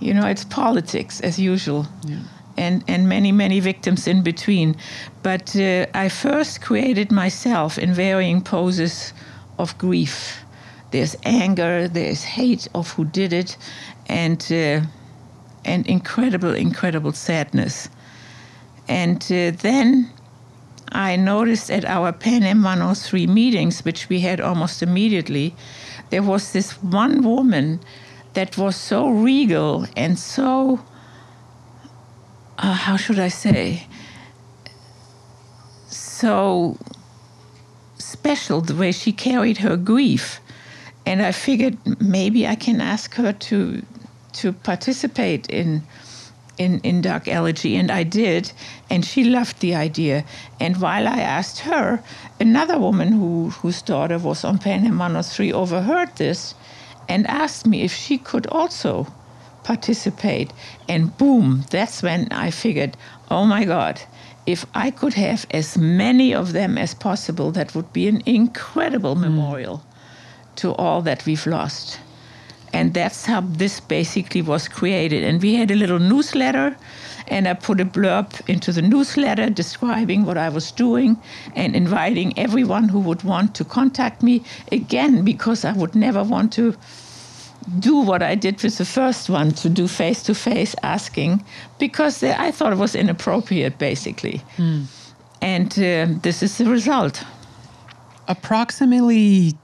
[0.00, 1.86] You know, it's politics as usual.
[2.04, 2.18] Yeah.
[2.58, 4.76] And, and many, many victims in between.
[5.22, 9.14] But uh, I first created myself in varying poses
[9.58, 10.44] of grief.
[10.90, 13.56] There's anger, there's hate of who did it,
[14.08, 14.82] and, uh,
[15.64, 17.88] and incredible, incredible sadness.
[18.88, 20.10] And uh, then
[20.90, 25.54] I noticed at our Pan Am 103 meetings, which we had almost immediately,
[26.10, 27.80] there was this one woman
[28.34, 30.80] that was so regal and so,
[32.58, 33.86] uh, how should I say,
[35.88, 36.76] so
[37.96, 40.40] special the way she carried her grief.
[41.04, 43.82] And I figured maybe I can ask her to
[44.34, 45.82] to participate in
[46.58, 48.52] in, in dark elegy, and I did,
[48.90, 50.24] and she loved the idea.
[50.60, 52.02] And while I asked her,
[52.38, 56.54] another woman who, whose daughter was on Pan Am 103 overheard this
[57.08, 59.06] and asked me if she could also
[59.64, 60.52] participate.
[60.88, 62.96] And boom, that's when I figured,
[63.30, 64.00] oh my God,
[64.46, 69.14] if I could have as many of them as possible, that would be an incredible
[69.14, 69.22] hmm.
[69.22, 69.82] memorial
[70.56, 71.98] to all that we've lost.
[72.72, 75.24] And that's how this basically was created.
[75.24, 76.76] And we had a little newsletter,
[77.28, 81.16] and I put a blurb into the newsletter describing what I was doing
[81.54, 84.42] and inviting everyone who would want to contact me
[84.72, 86.74] again, because I would never want to
[87.78, 91.44] do what I did with the first one to do face to face asking,
[91.78, 94.42] because I thought it was inappropriate, basically.
[95.42, 97.22] And uh, this is the result.
[98.28, 99.54] Approximately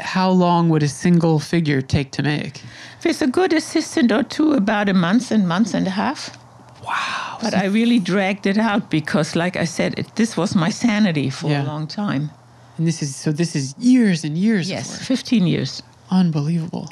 [0.00, 2.62] how long would a single figure take to make?
[3.04, 6.36] With a good assistant or two, about a month and month and a half.
[6.84, 7.38] Wow.
[7.42, 11.30] But I really dragged it out because, like I said, it, this was my sanity
[11.30, 11.62] for Yeah.
[11.62, 12.30] a long time.
[12.76, 15.82] And this is so this is years and years Yes, 15 years.
[16.10, 16.88] Unbelievable.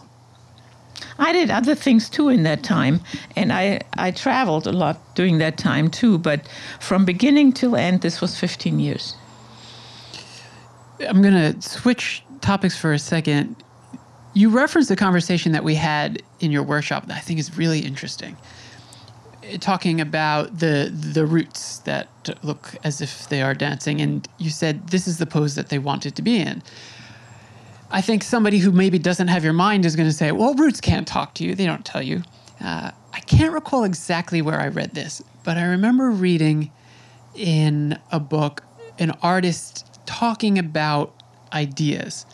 [1.18, 3.00] I did other things too in that time,
[3.36, 6.18] and I, I traveled a lot during that time too.
[6.18, 6.40] But
[6.80, 9.14] from beginning till end, this was 15 years.
[11.09, 13.57] I'm going to switch topics for a second.
[14.32, 17.80] You referenced a conversation that we had in your workshop that I think is really
[17.80, 18.36] interesting.
[19.59, 22.09] Talking about the the roots that
[22.42, 25.78] look as if they are dancing, and you said this is the pose that they
[25.78, 26.62] wanted to be in.
[27.90, 30.80] I think somebody who maybe doesn't have your mind is going to say, "Well, roots
[30.80, 32.22] can't talk to you; they don't tell you."
[32.61, 36.70] Uh, I can't recall exactly where I read this, but I remember reading
[37.34, 38.62] in a book
[38.99, 41.12] an artist talking about
[41.53, 42.26] ideas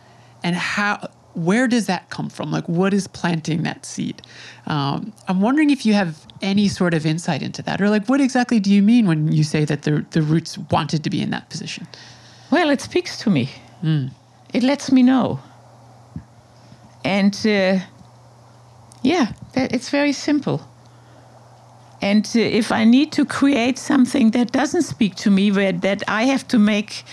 [0.45, 4.21] and how where does that come from like what is planting that seed
[4.67, 8.21] um, i'm wondering if you have any sort of insight into that or like what
[8.21, 11.31] exactly do you mean when you say that the, the roots wanted to be in
[11.31, 11.87] that position
[12.51, 13.49] Well, it speaks to me.
[14.53, 15.41] it lets me know.
[17.05, 17.79] And uh,
[19.03, 20.61] yeah, that, it's very simple.
[22.03, 26.03] And uh, if I need to create something that doesn't speak to me, where that
[26.09, 27.05] I have to make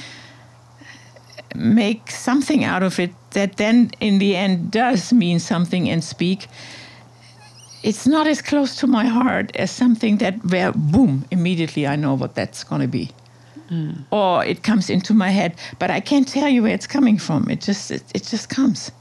[1.56, 6.48] make something out of it that then in the end does mean something and speak,
[7.84, 12.14] it's not as close to my heart as something that where boom immediately I know
[12.14, 13.12] what that's going to be.
[14.12, 17.50] Or it comes into my head, but I can't tell you where it's coming from.
[17.50, 18.92] It just it, it just comes.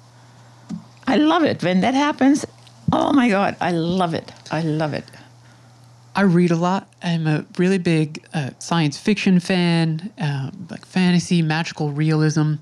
[1.07, 2.45] I love it when that happens.
[2.93, 4.31] Oh my god, I love it.
[4.51, 5.05] I love it.
[6.15, 6.87] I read a lot.
[7.03, 12.55] I'm a really big uh, science fiction fan, um, like fantasy, magical realism.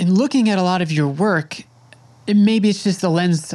[0.00, 1.62] In looking at a lot of your work,
[2.26, 3.54] it, maybe it's just the lens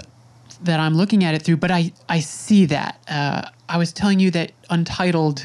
[0.61, 3.01] that I'm looking at it through, but I, I see that.
[3.09, 5.43] Uh, I was telling you that Untitled,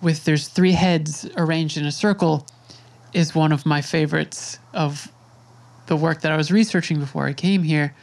[0.00, 2.46] with there's three heads arranged in a circle,
[3.12, 5.12] is one of my favorites of
[5.86, 7.94] the work that I was researching before I came here.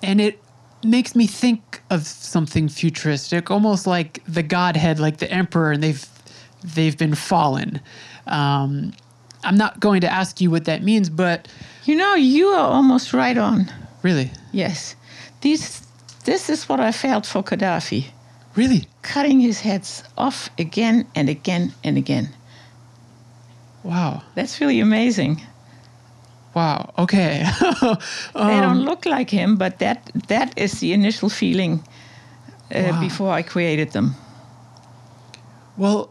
[0.00, 0.40] And it
[0.84, 6.06] makes me think of something futuristic, almost like the Godhead, like the Emperor, and they've
[6.62, 7.80] they've been fallen.
[8.28, 8.92] Um,
[9.44, 11.48] I'm not going to ask you what that means, but
[11.84, 13.70] You know, you are almost right on.
[14.02, 14.96] really, Yes.
[15.40, 15.82] These
[16.24, 18.06] this is what I felt for Gaddafi.
[18.56, 22.28] really, Cutting his heads off again and again and again.
[23.82, 25.42] wow, That's really amazing.
[26.54, 27.44] wow, okay.
[28.34, 31.82] they don't look like him, but that that is the initial feeling
[32.74, 33.00] uh, Wow.
[33.00, 34.14] before I created them.
[35.76, 36.08] well,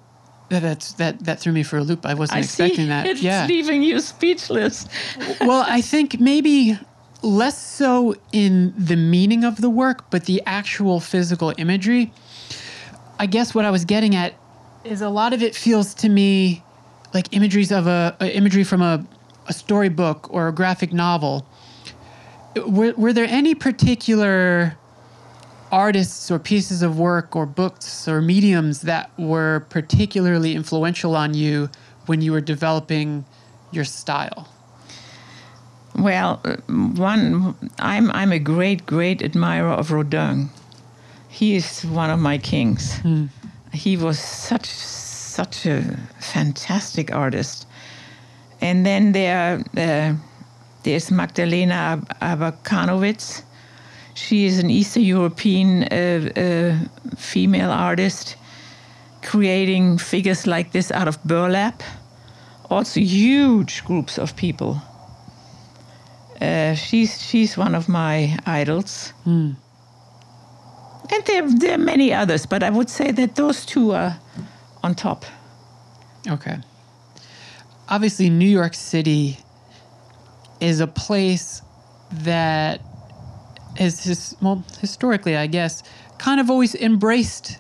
[0.50, 2.06] that's that that threw me for a loop.
[2.06, 3.08] I wasn't I expecting that.
[3.08, 3.46] it's yeah.
[3.48, 4.88] leaving you speechless.
[5.42, 6.78] well, I think maybe
[7.22, 12.12] less so in the meaning of the work, but the actual physical imagery.
[13.20, 14.34] I guess what I was getting at
[14.84, 16.64] is a lot of it feels to me
[17.14, 19.06] like imageries of a, a imagery from a,
[19.48, 21.46] a storybook or a graphic novel.
[22.56, 24.78] Were, were there any particular
[25.74, 31.68] artists or pieces of work or books or mediums that were particularly influential on you
[32.06, 33.26] when you were developing
[33.72, 34.48] your style?
[35.96, 36.38] Well,
[36.96, 40.50] one, I'm I'm a great great admirer of Rodin.
[41.30, 43.00] He is one of my kings.
[43.74, 45.82] He was such such a
[46.20, 47.66] fantastic artist.
[48.62, 50.14] And then there uh,
[50.84, 53.44] there's Magdalena Ab- Abakanowicz.
[54.16, 58.36] She is an Eastern European uh, uh, female artist,
[59.22, 61.84] creating figures like this out of burlap.
[62.70, 64.82] Also, huge groups of people.
[66.42, 69.14] Uh, she's she's one of my idols.
[71.12, 74.18] And there, there are many others, but I would say that those two are
[74.84, 75.26] on top.
[76.28, 76.58] Okay.
[77.90, 79.38] Obviously, New York City
[80.60, 81.62] is a place
[82.12, 82.82] that
[83.80, 85.84] is his, well, historically, I guess,
[86.18, 87.58] kind of always embraced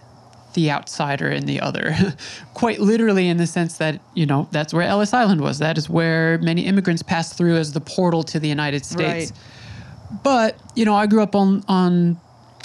[0.53, 1.95] the outsider and the other.
[2.53, 5.59] Quite literally, in the sense that, you know, that's where Ellis Island was.
[5.59, 9.31] That is where many immigrants passed through as the portal to the United States.
[9.31, 10.23] Right.
[10.23, 12.19] But, you know, I grew up on, on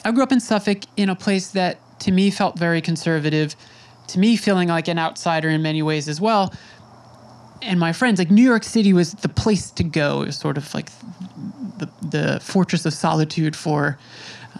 [0.05, 3.57] I grew up in Suffolk in a place that to me felt very conservative,
[4.09, 6.53] to me feeling like an outsider in many ways as well.
[7.63, 10.23] And my friends, like New York City was the place to go.
[10.23, 10.91] It was sort of like
[12.11, 13.99] the, fortress of solitude for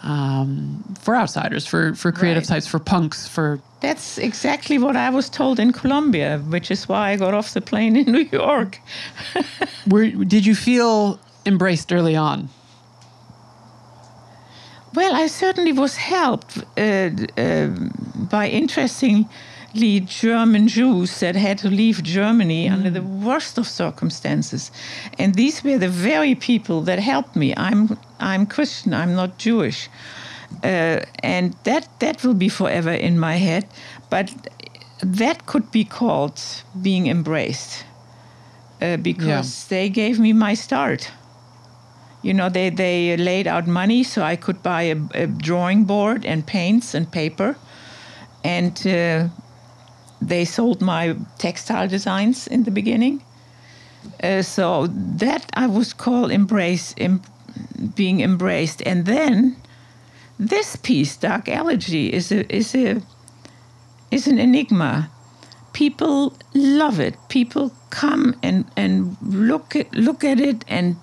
[0.03, 2.55] um, for outsiders, for for creative Right.
[2.55, 7.11] types, for punks, for That's exactly what I was told in Colombia, which is why
[7.11, 8.79] I got off the plane in New York.
[9.85, 12.49] where did you feel embraced early on?
[14.93, 17.67] Well, I certainly was helped uh, uh,
[18.31, 19.27] by interestingly
[19.73, 24.71] German Jews that had to leave Germany under the worst of circumstances,
[25.17, 27.53] and these were the very people that helped me.
[27.55, 28.93] I'm I'm Christian.
[28.93, 29.89] I'm not Jewish,
[30.63, 33.67] uh, and that that will be forever in my head.
[34.09, 34.33] But
[35.01, 36.41] that could be called
[36.81, 37.85] being embraced
[38.81, 41.11] uh, because they gave me my start.
[42.21, 46.25] You know, they, they laid out money so I could buy a, a drawing board
[46.25, 47.55] and paints and paper.
[48.43, 49.29] And uh,
[50.21, 53.23] they sold my textile designs in the beginning.
[54.23, 57.21] Uh, so that I would call embrace, em,
[57.95, 58.81] being embraced.
[58.85, 59.57] And then
[60.39, 63.01] this piece, Dark Elegy, is a, is a
[64.11, 65.09] is an enigma.
[65.73, 67.15] People love it.
[67.27, 70.95] People come and, and look at look at it and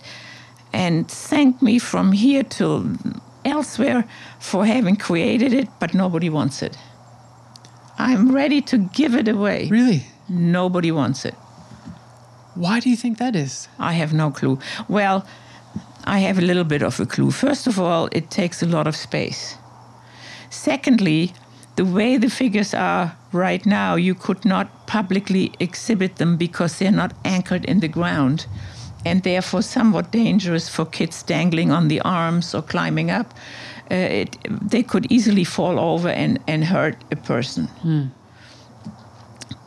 [0.73, 2.97] and thank me from here till
[3.45, 4.05] elsewhere
[4.39, 6.77] for having created it, but nobody wants it.
[7.99, 9.69] I'm ready to give it away.
[9.69, 10.05] Really?
[10.29, 11.35] Nobody wants it.
[12.55, 13.69] Why do you think that is?
[13.79, 14.59] I have no clue.
[14.89, 15.27] Well,
[16.05, 17.31] I have a little bit of a clue.
[17.31, 19.57] First of all, it takes a lot of space.
[20.51, 21.33] Secondly,
[21.77, 26.91] the way the figures are right now, you could not publicly exhibit them because they're
[26.91, 28.47] not anchored in the ground
[29.05, 33.35] and therefore somewhat dangerous for kids dangling on the arms or climbing up.
[33.91, 34.39] Uh, it,
[34.71, 37.69] they could easily fall over and, and hurt a person.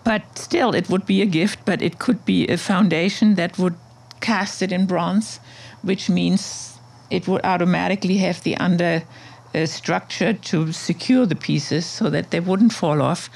[0.03, 3.75] But still, it would be a gift, but it could be a foundation that would
[4.21, 5.39] cast it in bronze,
[5.83, 6.77] which means
[7.09, 9.03] it would automatically have the under
[9.55, 13.29] uh, structure to secure the pieces so that they wouldn't fall off.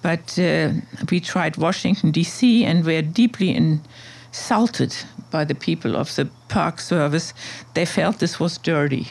[0.00, 0.72] But uh,
[1.10, 4.96] we tried Washington, D.C., and were deeply insulted
[5.30, 7.32] by the people of the Park Service.
[7.74, 9.06] They felt this was dirty.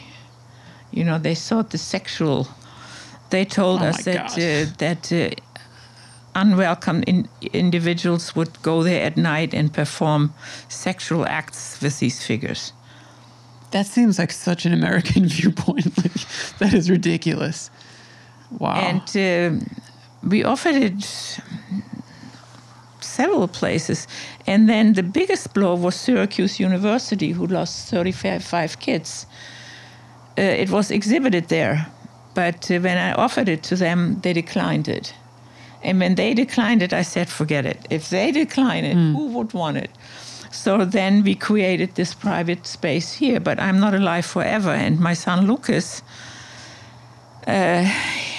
[0.92, 2.48] You know, they thought the sexual.
[3.30, 5.30] They told Oh us that uh, that uh,
[6.34, 10.32] unwelcome in, individuals would go there at night and perform
[10.68, 12.72] sexual acts with these figures.
[13.70, 15.96] That seems like such an American viewpoint.
[15.96, 17.70] like, that is ridiculous.
[18.58, 18.74] Wow.
[18.74, 19.64] And uh,
[20.22, 21.40] we offered it
[23.00, 24.06] several places.
[24.46, 29.26] And then the biggest blow was Syracuse University, who lost 35 kids.
[30.38, 31.86] Uh, it was exhibited there,
[32.34, 35.14] but uh, when I offered it to them, they declined it.
[35.84, 37.86] And when they declined it, I said, forget it.
[37.90, 39.90] If they decline it, who would want it?
[40.50, 44.70] So then we created this private space here, but I'm not alive forever.
[44.70, 46.02] And my son Lucas,
[47.46, 47.82] uh,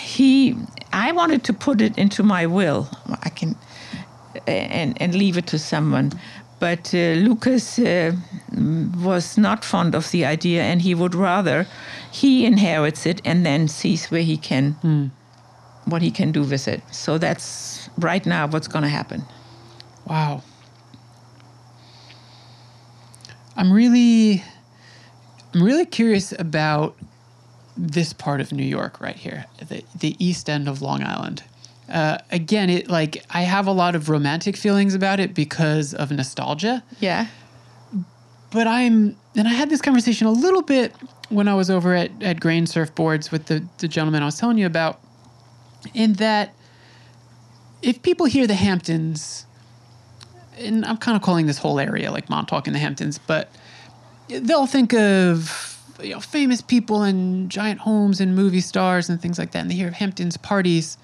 [0.03, 0.55] he,
[0.93, 2.87] I wanted to put it into my will.
[3.23, 3.55] I can,
[4.47, 6.11] and and leave it to someone.
[6.64, 8.14] But uh, Lucas uh,
[9.03, 11.68] was not fond of the idea, and he would rather
[12.09, 15.11] he inherits it and then sees where he can,
[15.84, 16.82] what he can do with it.
[16.89, 19.24] So that's right now what's going to happen.
[20.07, 20.41] Wow.
[23.57, 24.41] I'm really
[25.53, 26.95] I'm really curious about
[27.76, 31.43] this part of New York right here, the the east end of Long Island.
[31.89, 36.11] Uh, again, it like I have a lot of romantic feelings about it because of
[36.11, 36.84] nostalgia.
[36.99, 37.27] Yeah.
[38.51, 40.93] But I'm and I had this conversation a little bit
[41.29, 44.57] when I was over at, at Grain Surfboards with the, the gentleman I was telling
[44.57, 44.99] you about,
[45.93, 46.53] in that
[47.81, 49.45] if people hear the Hamptons,
[50.57, 53.51] and I'm kind of calling this whole area like Montauk and the Hamptons, but
[54.29, 59.38] they'll think of you know famous people and giant homes and movie stars and things
[59.38, 60.97] like that, and they hear of Hamptons parties.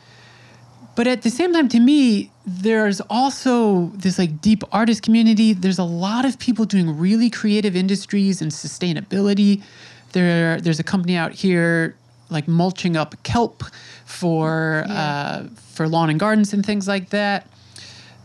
[1.00, 5.54] But at the same time, to me, there's also this like deep artist community.
[5.54, 9.64] There's a lot of people doing really creative industries and sustainability.
[10.12, 11.96] There, there's a company out here
[12.30, 13.64] like mulching up kelp
[14.04, 17.48] for uh, for lawn and gardens and things like that.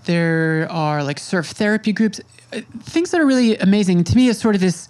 [0.06, 2.20] There are like surf therapy groups,
[2.52, 4.02] uh, things that are really amazing.
[4.02, 4.88] To me, it's sort of this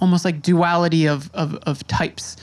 [0.00, 2.38] almost like duality of, of, of types.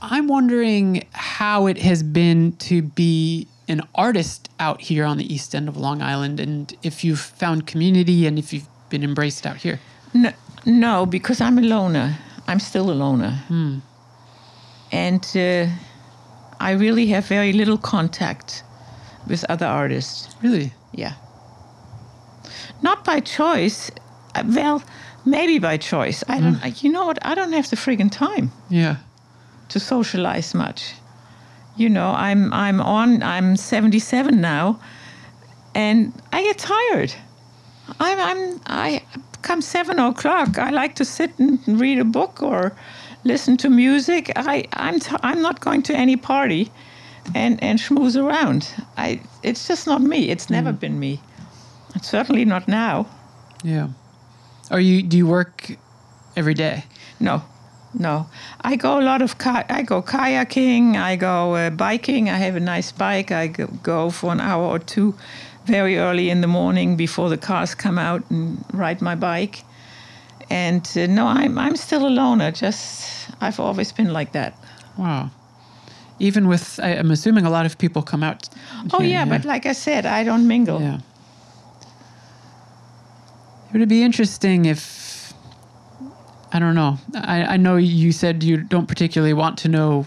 [0.00, 5.54] I'm wondering how it has been to be an artist out here on the east
[5.54, 9.56] end of Long Island and if you've found community and if you've been embraced out
[9.56, 9.78] here.
[10.12, 10.32] No,
[10.66, 12.18] no, because I'm a loner.
[12.48, 13.38] I'm still a loner.
[14.92, 15.66] And uh,
[16.58, 18.64] I really have very little contact
[19.28, 20.34] with other artists.
[20.42, 20.72] Really?
[20.92, 21.12] Yeah.
[22.82, 23.90] Not by choice.
[24.34, 24.82] Uh, Well,
[25.24, 26.24] maybe by choice.
[26.28, 26.58] I don't.
[26.64, 27.18] I- You know what?
[27.22, 28.96] I don't have the friggin' time Yeah.
[29.68, 30.94] to socialize much.
[31.80, 33.22] You know, I'm I'm on.
[33.22, 34.78] I'm 77 now,
[35.74, 37.14] and I get tired.
[37.98, 39.02] I'm I'm I
[39.40, 40.58] come seven o'clock.
[40.58, 42.76] I like to sit and read a book or
[43.24, 44.30] listen to music.
[44.36, 46.70] I I'm t- I'm not going to any party,
[47.34, 48.68] and and schmooze around.
[48.98, 50.28] I it's just not me.
[50.28, 50.56] It's hmm.
[50.56, 51.18] never been me.
[51.94, 53.06] It's certainly not now.
[53.64, 53.88] Yeah.
[54.70, 55.78] Are you do you work
[56.36, 56.84] every day?
[57.20, 57.42] No,
[57.92, 58.26] no.
[58.60, 60.96] I go a lot of ki- I go kayaking.
[60.96, 62.28] I go uh, biking.
[62.28, 63.32] I have a nice bike.
[63.32, 65.14] I go, for an hour or two,
[65.64, 69.64] very early in the morning before the cars come out and ride my bike.
[70.50, 72.52] And uh, no, I'm I'm still a loner.
[72.52, 74.54] Just I've always been like that.
[74.96, 75.30] Wow.
[76.18, 78.48] Even with I, I'm assuming a lot of people come out.
[78.92, 80.80] Oh here, yeah, but like I said, I don't mingle.
[80.80, 81.00] Yeah.
[83.72, 85.09] It would be interesting if
[86.52, 86.98] I don't know.
[87.14, 90.06] I, I know you said you don't particularly want to know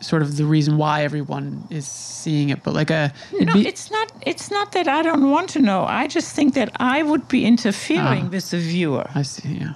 [0.00, 3.90] sort of the reason why everyone is seeing it, but like a No, be- it's
[3.90, 4.12] not.
[4.22, 5.84] It's not that I don't want to know.
[5.84, 8.28] I just think that I would be interfering Ah.
[8.30, 9.06] with the viewer.
[9.14, 9.48] I see.
[9.60, 9.74] Yeah.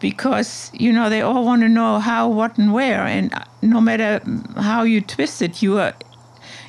[0.00, 4.20] because you know they all want to know how, what, and where, and no matter
[4.56, 5.94] how you twist it, you are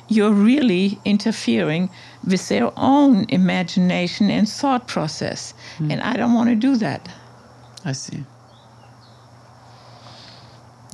[0.08, 1.88] you're really interfering
[2.26, 5.54] with their own imagination and thought process.
[5.78, 7.08] And I don't want to do that.
[7.86, 8.24] I see.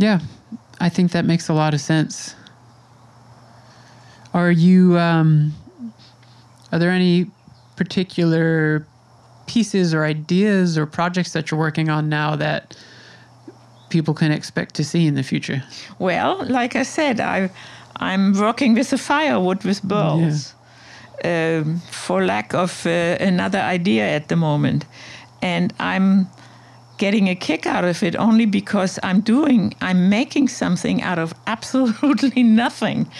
[0.01, 0.21] Yeah,
[0.81, 2.35] I think that makes a lot of sense.
[4.33, 4.99] Are you?
[4.99, 5.53] Um,
[6.73, 7.27] are there any
[7.77, 8.87] particular
[9.47, 12.75] pieces or ideas or projects that you're working on now that
[13.91, 15.63] people can expect to see in the future?
[15.99, 17.51] Well, like I said, I,
[17.97, 20.55] I'm working with the firewood with balls
[21.25, 22.91] um, for lack of uh,
[23.21, 24.87] another idea at the moment.
[25.43, 26.27] And I'm
[27.01, 31.33] getting a kick out of it only because I'm doing, I'm making something out of
[31.47, 33.11] absolutely nothing.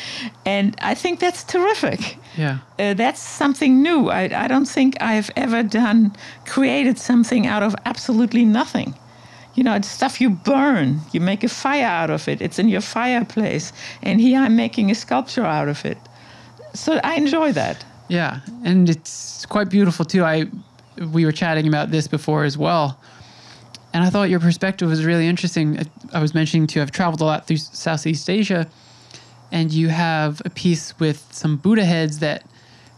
[0.45, 2.19] And I think that's terrific.
[2.37, 2.59] Yeah.
[2.79, 4.11] Uh, that's something new.
[4.11, 6.15] I, I don't think I've ever done,
[6.45, 8.95] created something out of absolutely nothing.
[9.55, 11.01] You know, it's stuff you burn.
[11.13, 12.43] You make a fire out of it.
[12.43, 13.73] It's in your fireplace.
[14.03, 15.99] And here I'm making a sculpture out of it.
[16.75, 17.83] So I enjoy that.
[18.09, 20.25] Yeah, and it's quite beautiful too.
[20.25, 20.47] I
[21.13, 22.99] we were chatting about this before as well,
[23.93, 25.79] and I thought your perspective was really interesting.
[25.79, 25.85] I,
[26.19, 28.69] I was mentioning to you, I've traveled a lot through Southeast Asia,
[29.53, 32.45] and you have a piece with some Buddha heads that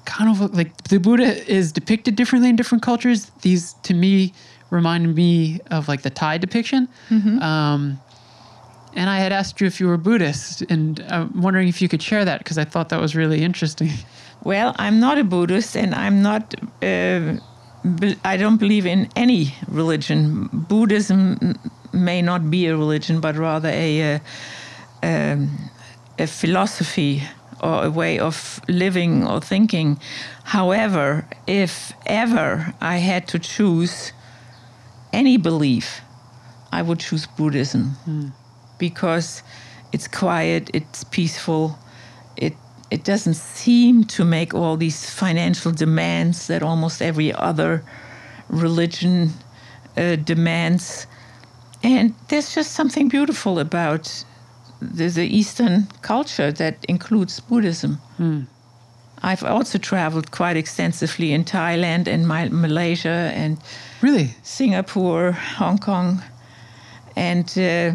[0.04, 3.30] kind of look like the Buddha is depicted differently in different cultures.
[3.42, 4.32] These to me
[4.70, 6.88] reminded me of like the Thai depiction.
[7.42, 8.00] Um,
[8.94, 12.02] and I had asked you if you were Buddhist, and I'm wondering if you could
[12.02, 13.90] share that because I thought that was really interesting.
[14.44, 16.54] Well, I'm not a Buddhist, and I'm not.
[16.82, 17.36] Uh,
[18.24, 20.48] I don't believe in any religion.
[20.52, 21.58] Buddhism
[21.92, 24.18] may not be a religion, but rather a uh,
[25.02, 25.70] um,
[26.18, 27.22] a philosophy
[27.60, 29.98] or a way of living or thinking.
[30.44, 34.12] However, if ever I had to choose
[35.12, 36.00] any belief,
[36.72, 38.32] I would choose Buddhism
[38.78, 39.42] because
[39.92, 41.78] it's quiet, it's peaceful,
[42.36, 42.54] it
[42.92, 47.82] it doesn't seem to make all these financial demands that almost every other
[48.50, 49.30] religion
[49.96, 51.06] uh, demands.
[51.82, 54.24] And there's just something beautiful about
[54.82, 57.98] the, the Eastern culture that includes Buddhism.
[59.22, 63.56] I've also traveled quite extensively in Thailand and my, Malaysia and
[64.02, 64.34] Really?
[64.42, 66.22] Singapore, Hong Kong,
[67.16, 67.92] and uh,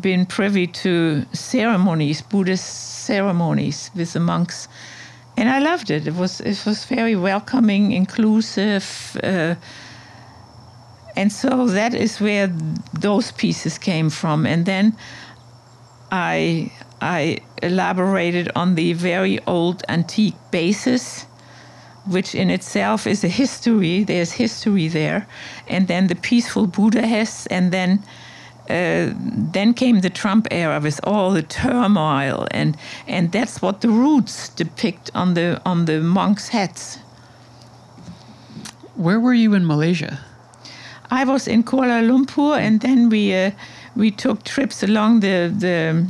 [0.00, 4.68] been privy to ceremonies, Buddhist ceremonies with the monks,
[5.36, 6.06] and I loved it.
[6.06, 9.54] It was it was very welcoming, inclusive, uh,
[11.16, 12.48] and so that is where
[13.00, 14.46] those pieces came from.
[14.46, 14.96] And then
[16.10, 16.70] I
[17.00, 21.26] I elaborated on the very old antique basis
[22.04, 24.04] which in itself is a history.
[24.04, 25.26] There's history there,
[25.68, 28.02] and then the peaceful Buddha has, and then
[28.70, 29.12] uh,
[29.52, 34.48] then came the Trump era with all the turmoil, and and that's what the roots
[34.50, 36.98] depict on the on the monks' hats.
[38.94, 40.20] Where were you in Malaysia?
[41.10, 43.50] I was in Kuala Lumpur, and then we uh,
[43.96, 46.06] we took trips along the the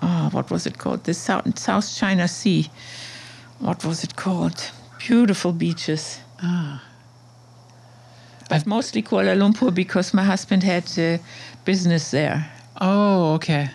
[0.00, 2.70] oh, what was it called the South South China Sea.
[3.58, 4.70] What was it called?
[4.98, 6.20] Beautiful beaches.
[6.40, 6.82] Ah
[8.48, 11.18] but mostly Kuala Lumpur because my husband had uh,
[11.72, 12.38] business there.
[12.80, 13.68] Oh, okay.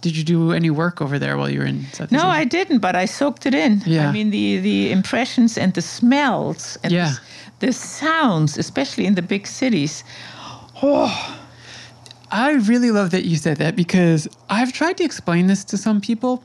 [0.00, 2.40] Did you do any work over there while you were in Southeast No, Asia?
[2.40, 3.82] I didn't, but I soaked it in.
[3.84, 4.08] Yeah.
[4.08, 7.12] I mean, the, the impressions and the smells and Yeah.
[7.60, 10.04] the, the sounds, especially in the big cities.
[10.82, 11.12] Oh,
[12.30, 16.00] I really love that you said that because I've tried to explain this to some
[16.00, 16.42] people,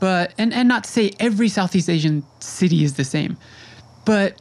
[0.00, 3.36] but and and not to say every Southeast Asian city is the same,
[4.04, 4.40] but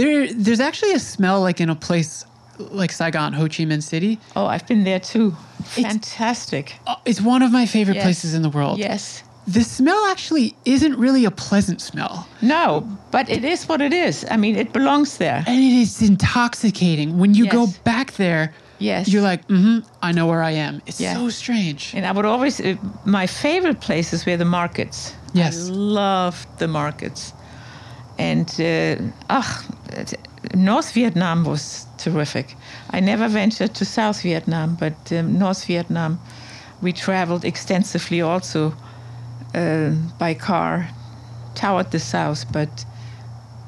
[0.00, 2.24] there there's actually a smell like in a place
[2.58, 4.18] like Saigon, Ho Chi Minh City.
[4.36, 5.34] oh, I've been there too.
[5.64, 6.74] Fantastic.
[6.86, 8.04] Uh, It's one of my favorite Yes.
[8.04, 8.78] places in the world.
[8.78, 9.22] Yes.
[9.46, 12.26] The smell actually isn't really a pleasant smell.
[12.42, 14.24] No, but it is what it is.
[14.30, 15.42] I mean, it belongs there.
[15.46, 17.18] And it is intoxicating.
[17.18, 19.08] When you go back there, Yes.
[19.08, 20.82] you're like, mm-hmm, I know where I am.
[20.86, 21.14] It's Yeah.
[21.14, 21.92] so strange.
[21.94, 22.74] And I would always, uh,
[23.06, 25.14] my favorite places were the markets.
[25.32, 25.68] Yes.
[25.68, 27.32] I loved the markets.
[28.18, 29.40] And, uh,
[30.00, 30.18] it-
[30.54, 32.54] North Vietnam was terrific.
[32.90, 36.18] I never ventured to South Vietnam, but um, North Vietnam,
[36.82, 38.74] we traveled extensively also
[39.54, 40.88] uh, by car
[41.54, 42.84] toward the south, but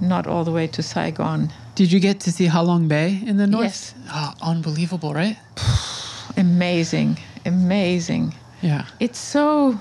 [0.01, 1.51] not all the way to Saigon.
[1.75, 3.65] Did you get to see Halong Bay in the north?
[3.65, 3.95] Yes.
[4.13, 5.37] Oh, unbelievable, right?
[6.37, 8.35] Amazing, amazing.
[8.63, 8.85] Yeah.
[9.01, 9.79] it's so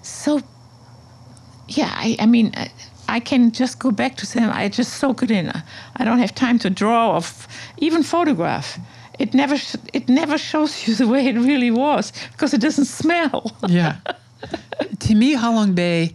[0.00, 0.40] so
[1.68, 2.52] yeah i, I mean
[3.08, 4.50] I, can just go back to them.
[4.52, 5.52] I just soak it in.
[5.96, 7.22] I don't have time to draw or
[7.78, 8.78] even photograph.
[9.18, 12.86] It never sh- it never shows you the way it really was because it doesn't
[12.86, 13.56] smell.
[13.68, 13.96] Yeah.
[15.00, 16.14] to me, Halong Bay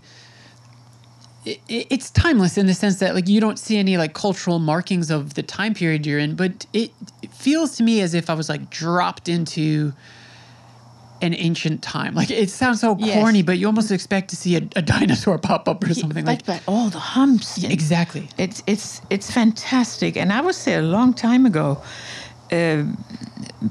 [1.45, 5.33] it's timeless in the sense that like you don't see any like cultural markings of
[5.33, 6.91] the time period you're in, but it
[7.31, 9.93] feels to me as if I was like dropped into
[11.21, 12.15] an ancient time.
[12.15, 13.13] Like it sounds so Yes.
[13.19, 16.31] corny, but you almost expect to see a, a dinosaur pop up or something but,
[16.31, 16.45] like.
[16.45, 17.57] but all the humps.
[17.63, 18.27] and- Exactly.
[18.37, 21.77] It's it's it's fantastic, and I was there a long time ago,
[22.51, 22.83] uh,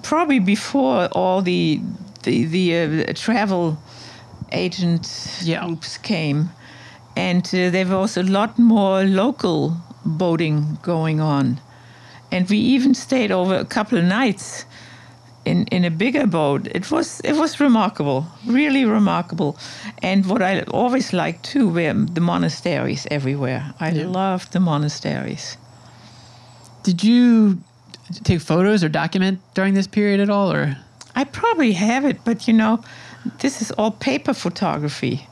[0.03, 1.81] probably before all the
[2.23, 2.67] the the
[3.09, 3.77] uh, travel
[4.53, 5.07] agent
[5.43, 5.65] Yeah.
[5.67, 6.51] groups came,
[7.17, 11.61] and uh, there was a lot more local boating going on,
[12.33, 14.65] and we even stayed over a couple of nights
[15.45, 16.67] in, in a bigger boat.
[16.75, 19.57] It was it was remarkable, really remarkable.
[20.03, 23.63] And what I always liked too were the monasteries everywhere.
[23.81, 24.07] I Yeah.
[24.07, 25.57] loved the monasteries.
[26.83, 27.59] Did you
[28.25, 30.77] take photos or document during this period at all, or?
[31.17, 32.79] I probably have it, but you know,
[33.39, 35.27] this is all paper photography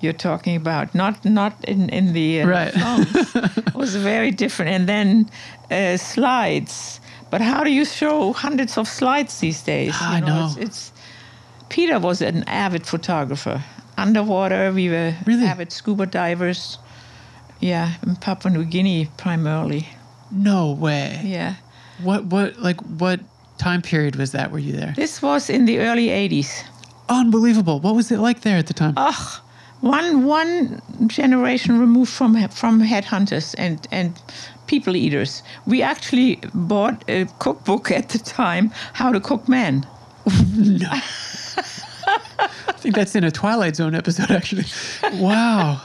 [0.00, 2.72] you're talking about, not not in in the uh, Right.
[3.66, 4.70] it was very different.
[4.74, 5.26] And then
[5.70, 7.00] uh, slides.
[7.34, 9.96] But how do you show hundreds of slides these days?
[10.00, 10.54] I know.
[10.56, 10.92] It's, it's
[11.68, 13.60] Peter was an avid photographer.
[13.98, 15.44] Underwater, we were Really?
[15.44, 16.78] avid scuba divers.
[17.58, 19.88] Yeah, in Papua New Guinea primarily.
[20.30, 21.20] No way.
[21.24, 21.56] Yeah.
[22.04, 23.18] What what like what
[23.58, 24.52] time period was that?
[24.52, 24.92] Were you there?
[24.94, 26.62] This was in the early 80s.
[27.08, 27.80] Unbelievable.
[27.80, 28.94] What was it like there at the time?
[28.96, 29.40] Ugh,
[29.80, 34.14] one one generation removed from from headhunters and and
[34.66, 35.42] people eaters.
[35.66, 39.86] We actually bought a cookbook at the time, How to Cook Men.
[40.54, 40.88] no.
[42.66, 44.64] I think that's in a Twilight Zone episode, actually.
[45.14, 45.80] Wow.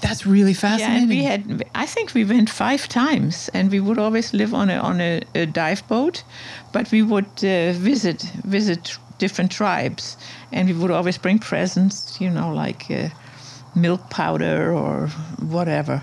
[0.00, 1.10] That's really fascinating.
[1.10, 1.64] Yeah, we had.
[1.74, 5.22] I think we went five times, and we would always live on a on a,
[5.34, 6.24] a dive boat,
[6.72, 10.16] but we would uh, visit visit different tribes,
[10.52, 13.08] and we would always bring presents, you know, like uh,
[13.74, 15.08] milk powder or
[15.38, 16.02] whatever,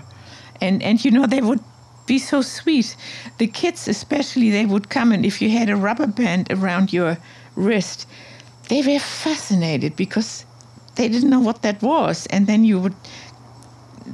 [0.60, 1.60] and and you know they would
[2.08, 2.96] be so sweet.
[3.38, 7.18] The kids, especially, they would come, and if you had a rubber band around your
[7.54, 8.08] wrist,
[8.68, 10.44] they were fascinated because
[10.96, 12.96] they didn't know what that was, and then you would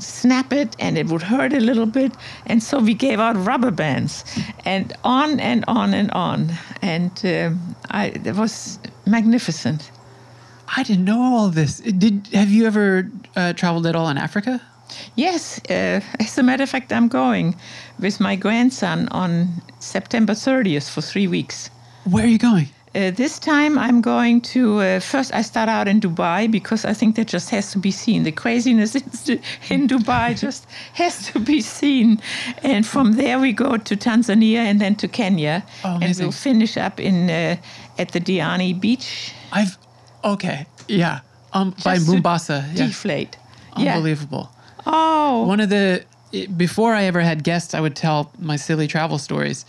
[0.01, 2.13] snap it and it would hurt a little bit
[2.47, 4.25] and so we gave out rubber bands
[4.65, 6.51] and on and on and on
[6.83, 9.93] and um, I, it was magnificent
[10.77, 11.81] I didn't know all this.
[11.81, 14.61] Did have you ever uh, traveled at all in Africa?
[15.17, 17.55] Yes uh, as a matter of fact i'm going
[17.99, 19.49] with my grandson on
[19.79, 21.71] september 30th for three weeks
[22.11, 22.69] Where are you going?
[22.97, 26.95] Uh, this time I'm going to uh, first I start out in Dubai because I
[26.95, 28.23] think that just has to be seen.
[28.23, 28.95] The craziness
[29.29, 29.41] in-
[29.75, 30.63] in Dubai just
[31.03, 32.21] has to be seen,
[32.63, 36.77] and from there we go to Tanzania and then to Kenya, Oh, and we'll finish
[36.87, 37.57] up in uh,
[38.03, 39.33] at the Diani beach.
[39.51, 39.77] I've
[40.23, 41.19] okay, yeah.
[41.53, 42.59] Um, by just to Mombasa.
[42.75, 42.87] Yeah.
[42.87, 43.35] Deflate.
[43.77, 43.99] Yeah.
[44.87, 45.45] Oh.
[45.47, 46.05] One of the
[46.57, 49.65] before I ever had guests, I would tell my silly travel stories,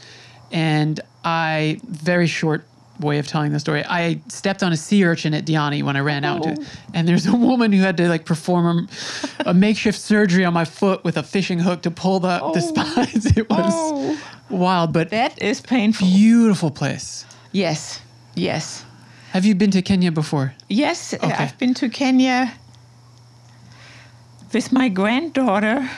[0.51, 2.65] and I very short
[2.99, 3.83] way of telling the story.
[3.85, 6.65] I stepped on a sea urchin at Diani when I ran out to, Oh.
[6.93, 8.87] and there's a woman who had to like perform
[9.39, 12.61] a, a makeshift surgery on my foot with a fishing hook to pull the the
[12.63, 12.93] Oh.
[12.93, 13.25] spines.
[13.37, 14.17] It was Oh.
[14.49, 16.07] wild, but That is painful.
[16.07, 17.25] beautiful place.
[17.51, 17.99] Yes.
[18.33, 18.83] Yes.
[19.33, 20.53] Have you been to Kenya before?
[20.69, 21.27] Yes, Okay.
[21.31, 22.53] I've been to Kenya
[24.55, 25.89] with my granddaughter.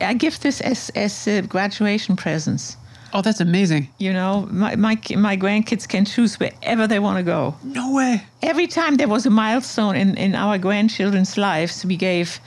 [0.00, 2.76] I give this as as uh, graduation presents.
[3.12, 3.88] Oh, that's amazing.
[3.98, 7.54] You know, my my my grandkids can choose wherever they want to go.
[7.62, 8.22] No way.
[8.40, 12.40] Every time there was a milestone in in our grandchildren's lives, we gave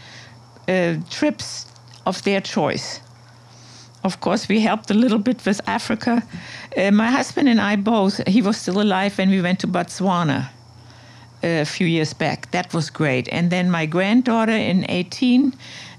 [0.68, 1.66] uh, trips
[2.06, 3.02] of their choice.
[4.04, 6.24] Of course, we helped a little bit with Africa.
[6.78, 8.28] Uh, my husband and I both.
[8.28, 10.50] He was still alive when we went to Botswana
[11.46, 12.52] a few years back.
[12.52, 13.28] That was great.
[13.32, 15.54] And then my granddaughter in 18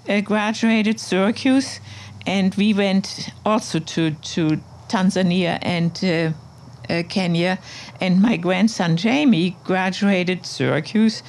[0.09, 1.81] uh, graduated Syracuse,
[2.27, 7.59] and we went also to, to Tanzania and uh, uh, Kenya.
[8.01, 11.23] And my grandson Jamie graduated Syracuse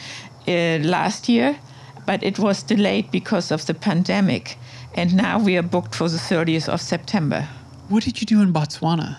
[0.47, 1.57] uh, last year,
[2.05, 4.57] but it was delayed because of the pandemic.
[4.95, 7.47] And now we are booked for the 30th of September.
[7.89, 9.17] What did you do in Botswana?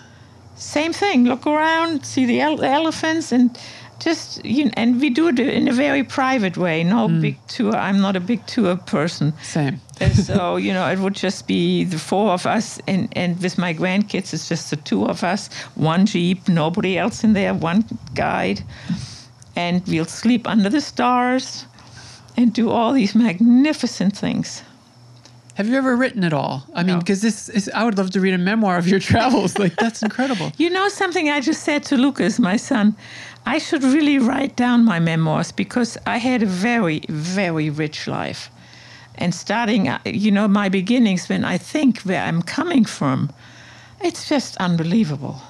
[0.55, 1.23] Same thing.
[1.23, 3.57] Look around, see the ele- elephants, and
[3.99, 6.83] just you know, and we do it in a very private way.
[6.83, 7.21] No mm.
[7.21, 7.75] big tour.
[7.75, 9.33] I'm not a big tour person.
[9.43, 9.79] Same.
[10.13, 13.73] So you know, it would just be the four of us, and and with my
[13.73, 15.49] grandkids, it's just the two of us.
[15.75, 17.53] One jeep, nobody else in there.
[17.53, 18.63] One guide,
[19.55, 21.65] and we'll sleep under the stars,
[22.37, 24.63] and do all these magnificent things.
[25.59, 26.63] Have you ever written at all?
[26.73, 26.99] I mean, No.
[26.99, 29.59] because this is, I would love to read a memoir of your travels.
[29.59, 30.53] Like, that's incredible.
[30.55, 32.95] You know something I just said to Lucas, my son?
[33.45, 38.49] I should really write down my memoirs because I had a very, very rich life.
[39.15, 43.31] And starting, uh, you know, my beginnings when I think where I'm coming from,
[44.01, 45.41] it's just unbelievable.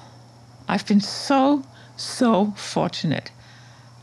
[0.68, 1.62] I've been so,
[1.96, 3.30] so fortunate.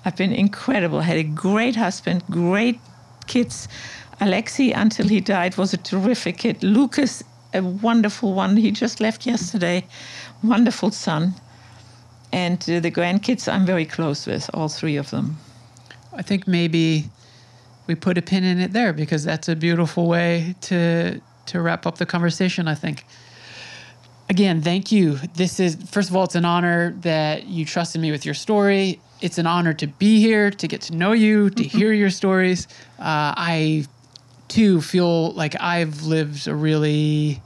[0.06, 1.00] I've been incredible.
[1.00, 2.80] I had a great husband, great
[3.28, 3.68] kids.
[4.22, 6.64] Alexi, until he died, was a terrific kid.
[6.64, 7.24] Lucas,
[7.54, 8.58] a wonderful one.
[8.58, 9.86] He just left yesterday.
[10.44, 11.34] Wonderful son.
[12.32, 15.38] And uh, the grandkids, I'm very close with, all three of them.
[16.14, 17.10] I think maybe
[17.88, 21.86] we put a pin in it there because that's a beautiful way to to wrap
[21.86, 22.68] up the conversation.
[22.68, 23.06] I think.
[24.30, 25.20] Again, thank you.
[25.36, 29.00] This is first of all, it's an honor that you trusted me with your story.
[29.22, 32.68] It's an honor to be here, to get to know you, to hear your stories.
[33.00, 33.86] Uh, I
[34.48, 37.42] too feel like I've lived a really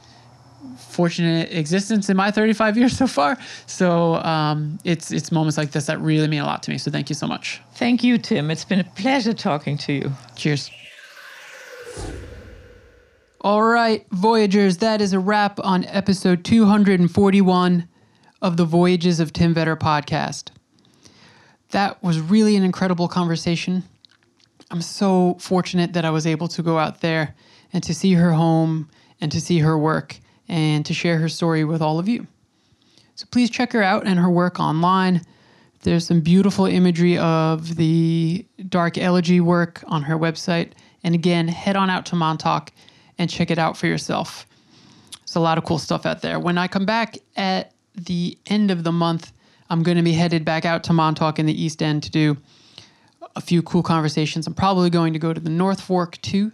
[0.92, 3.38] fortunate existence in my 35 years so far.
[3.66, 6.78] So um, it's it's moments like this that really mean a lot to me.
[6.78, 7.62] So thank you so much.
[7.74, 8.52] Thank you, Tim.
[8.52, 10.12] It's been a pleasure talking to you.
[10.36, 10.70] Cheers.
[13.44, 17.88] All right, Voyagers, that is a wrap on episode 241
[18.40, 20.52] of the Voyages of Tim Vetter podcast.
[21.72, 23.84] That was really an incredible conversation.
[24.70, 27.34] I'm so fortunate that I was able to go out there
[27.74, 28.90] and to see her home
[29.20, 30.20] and to see her work
[30.52, 32.28] and to share her story with all of you.
[33.16, 35.22] So please check her out and her work online.
[35.84, 40.74] There's some beautiful imagery of the dark elegy work on her website.
[41.04, 42.72] And again, head on out to Montauk
[43.18, 44.46] and check it out for yourself.
[45.22, 46.40] There's a lot of cool stuff out there.
[46.40, 49.32] When I come back at the end of the month,
[49.70, 52.38] I'm going to be headed back out to Montauk in the East End to do
[53.38, 54.48] a few cool conversations.
[54.48, 56.52] I'm probably going to go to the North Fork too,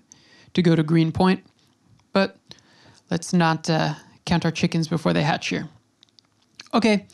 [0.54, 1.42] to go to Greenport.
[3.10, 3.94] Let's not uh,
[4.26, 5.68] count our chickens before they hatch here.
[6.74, 7.06] Okay,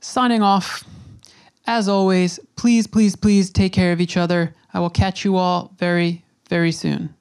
[0.00, 0.84] signing off.
[1.66, 4.54] As always, please, please, please take care of each other.
[4.72, 7.14] I will catch you all very, very soon.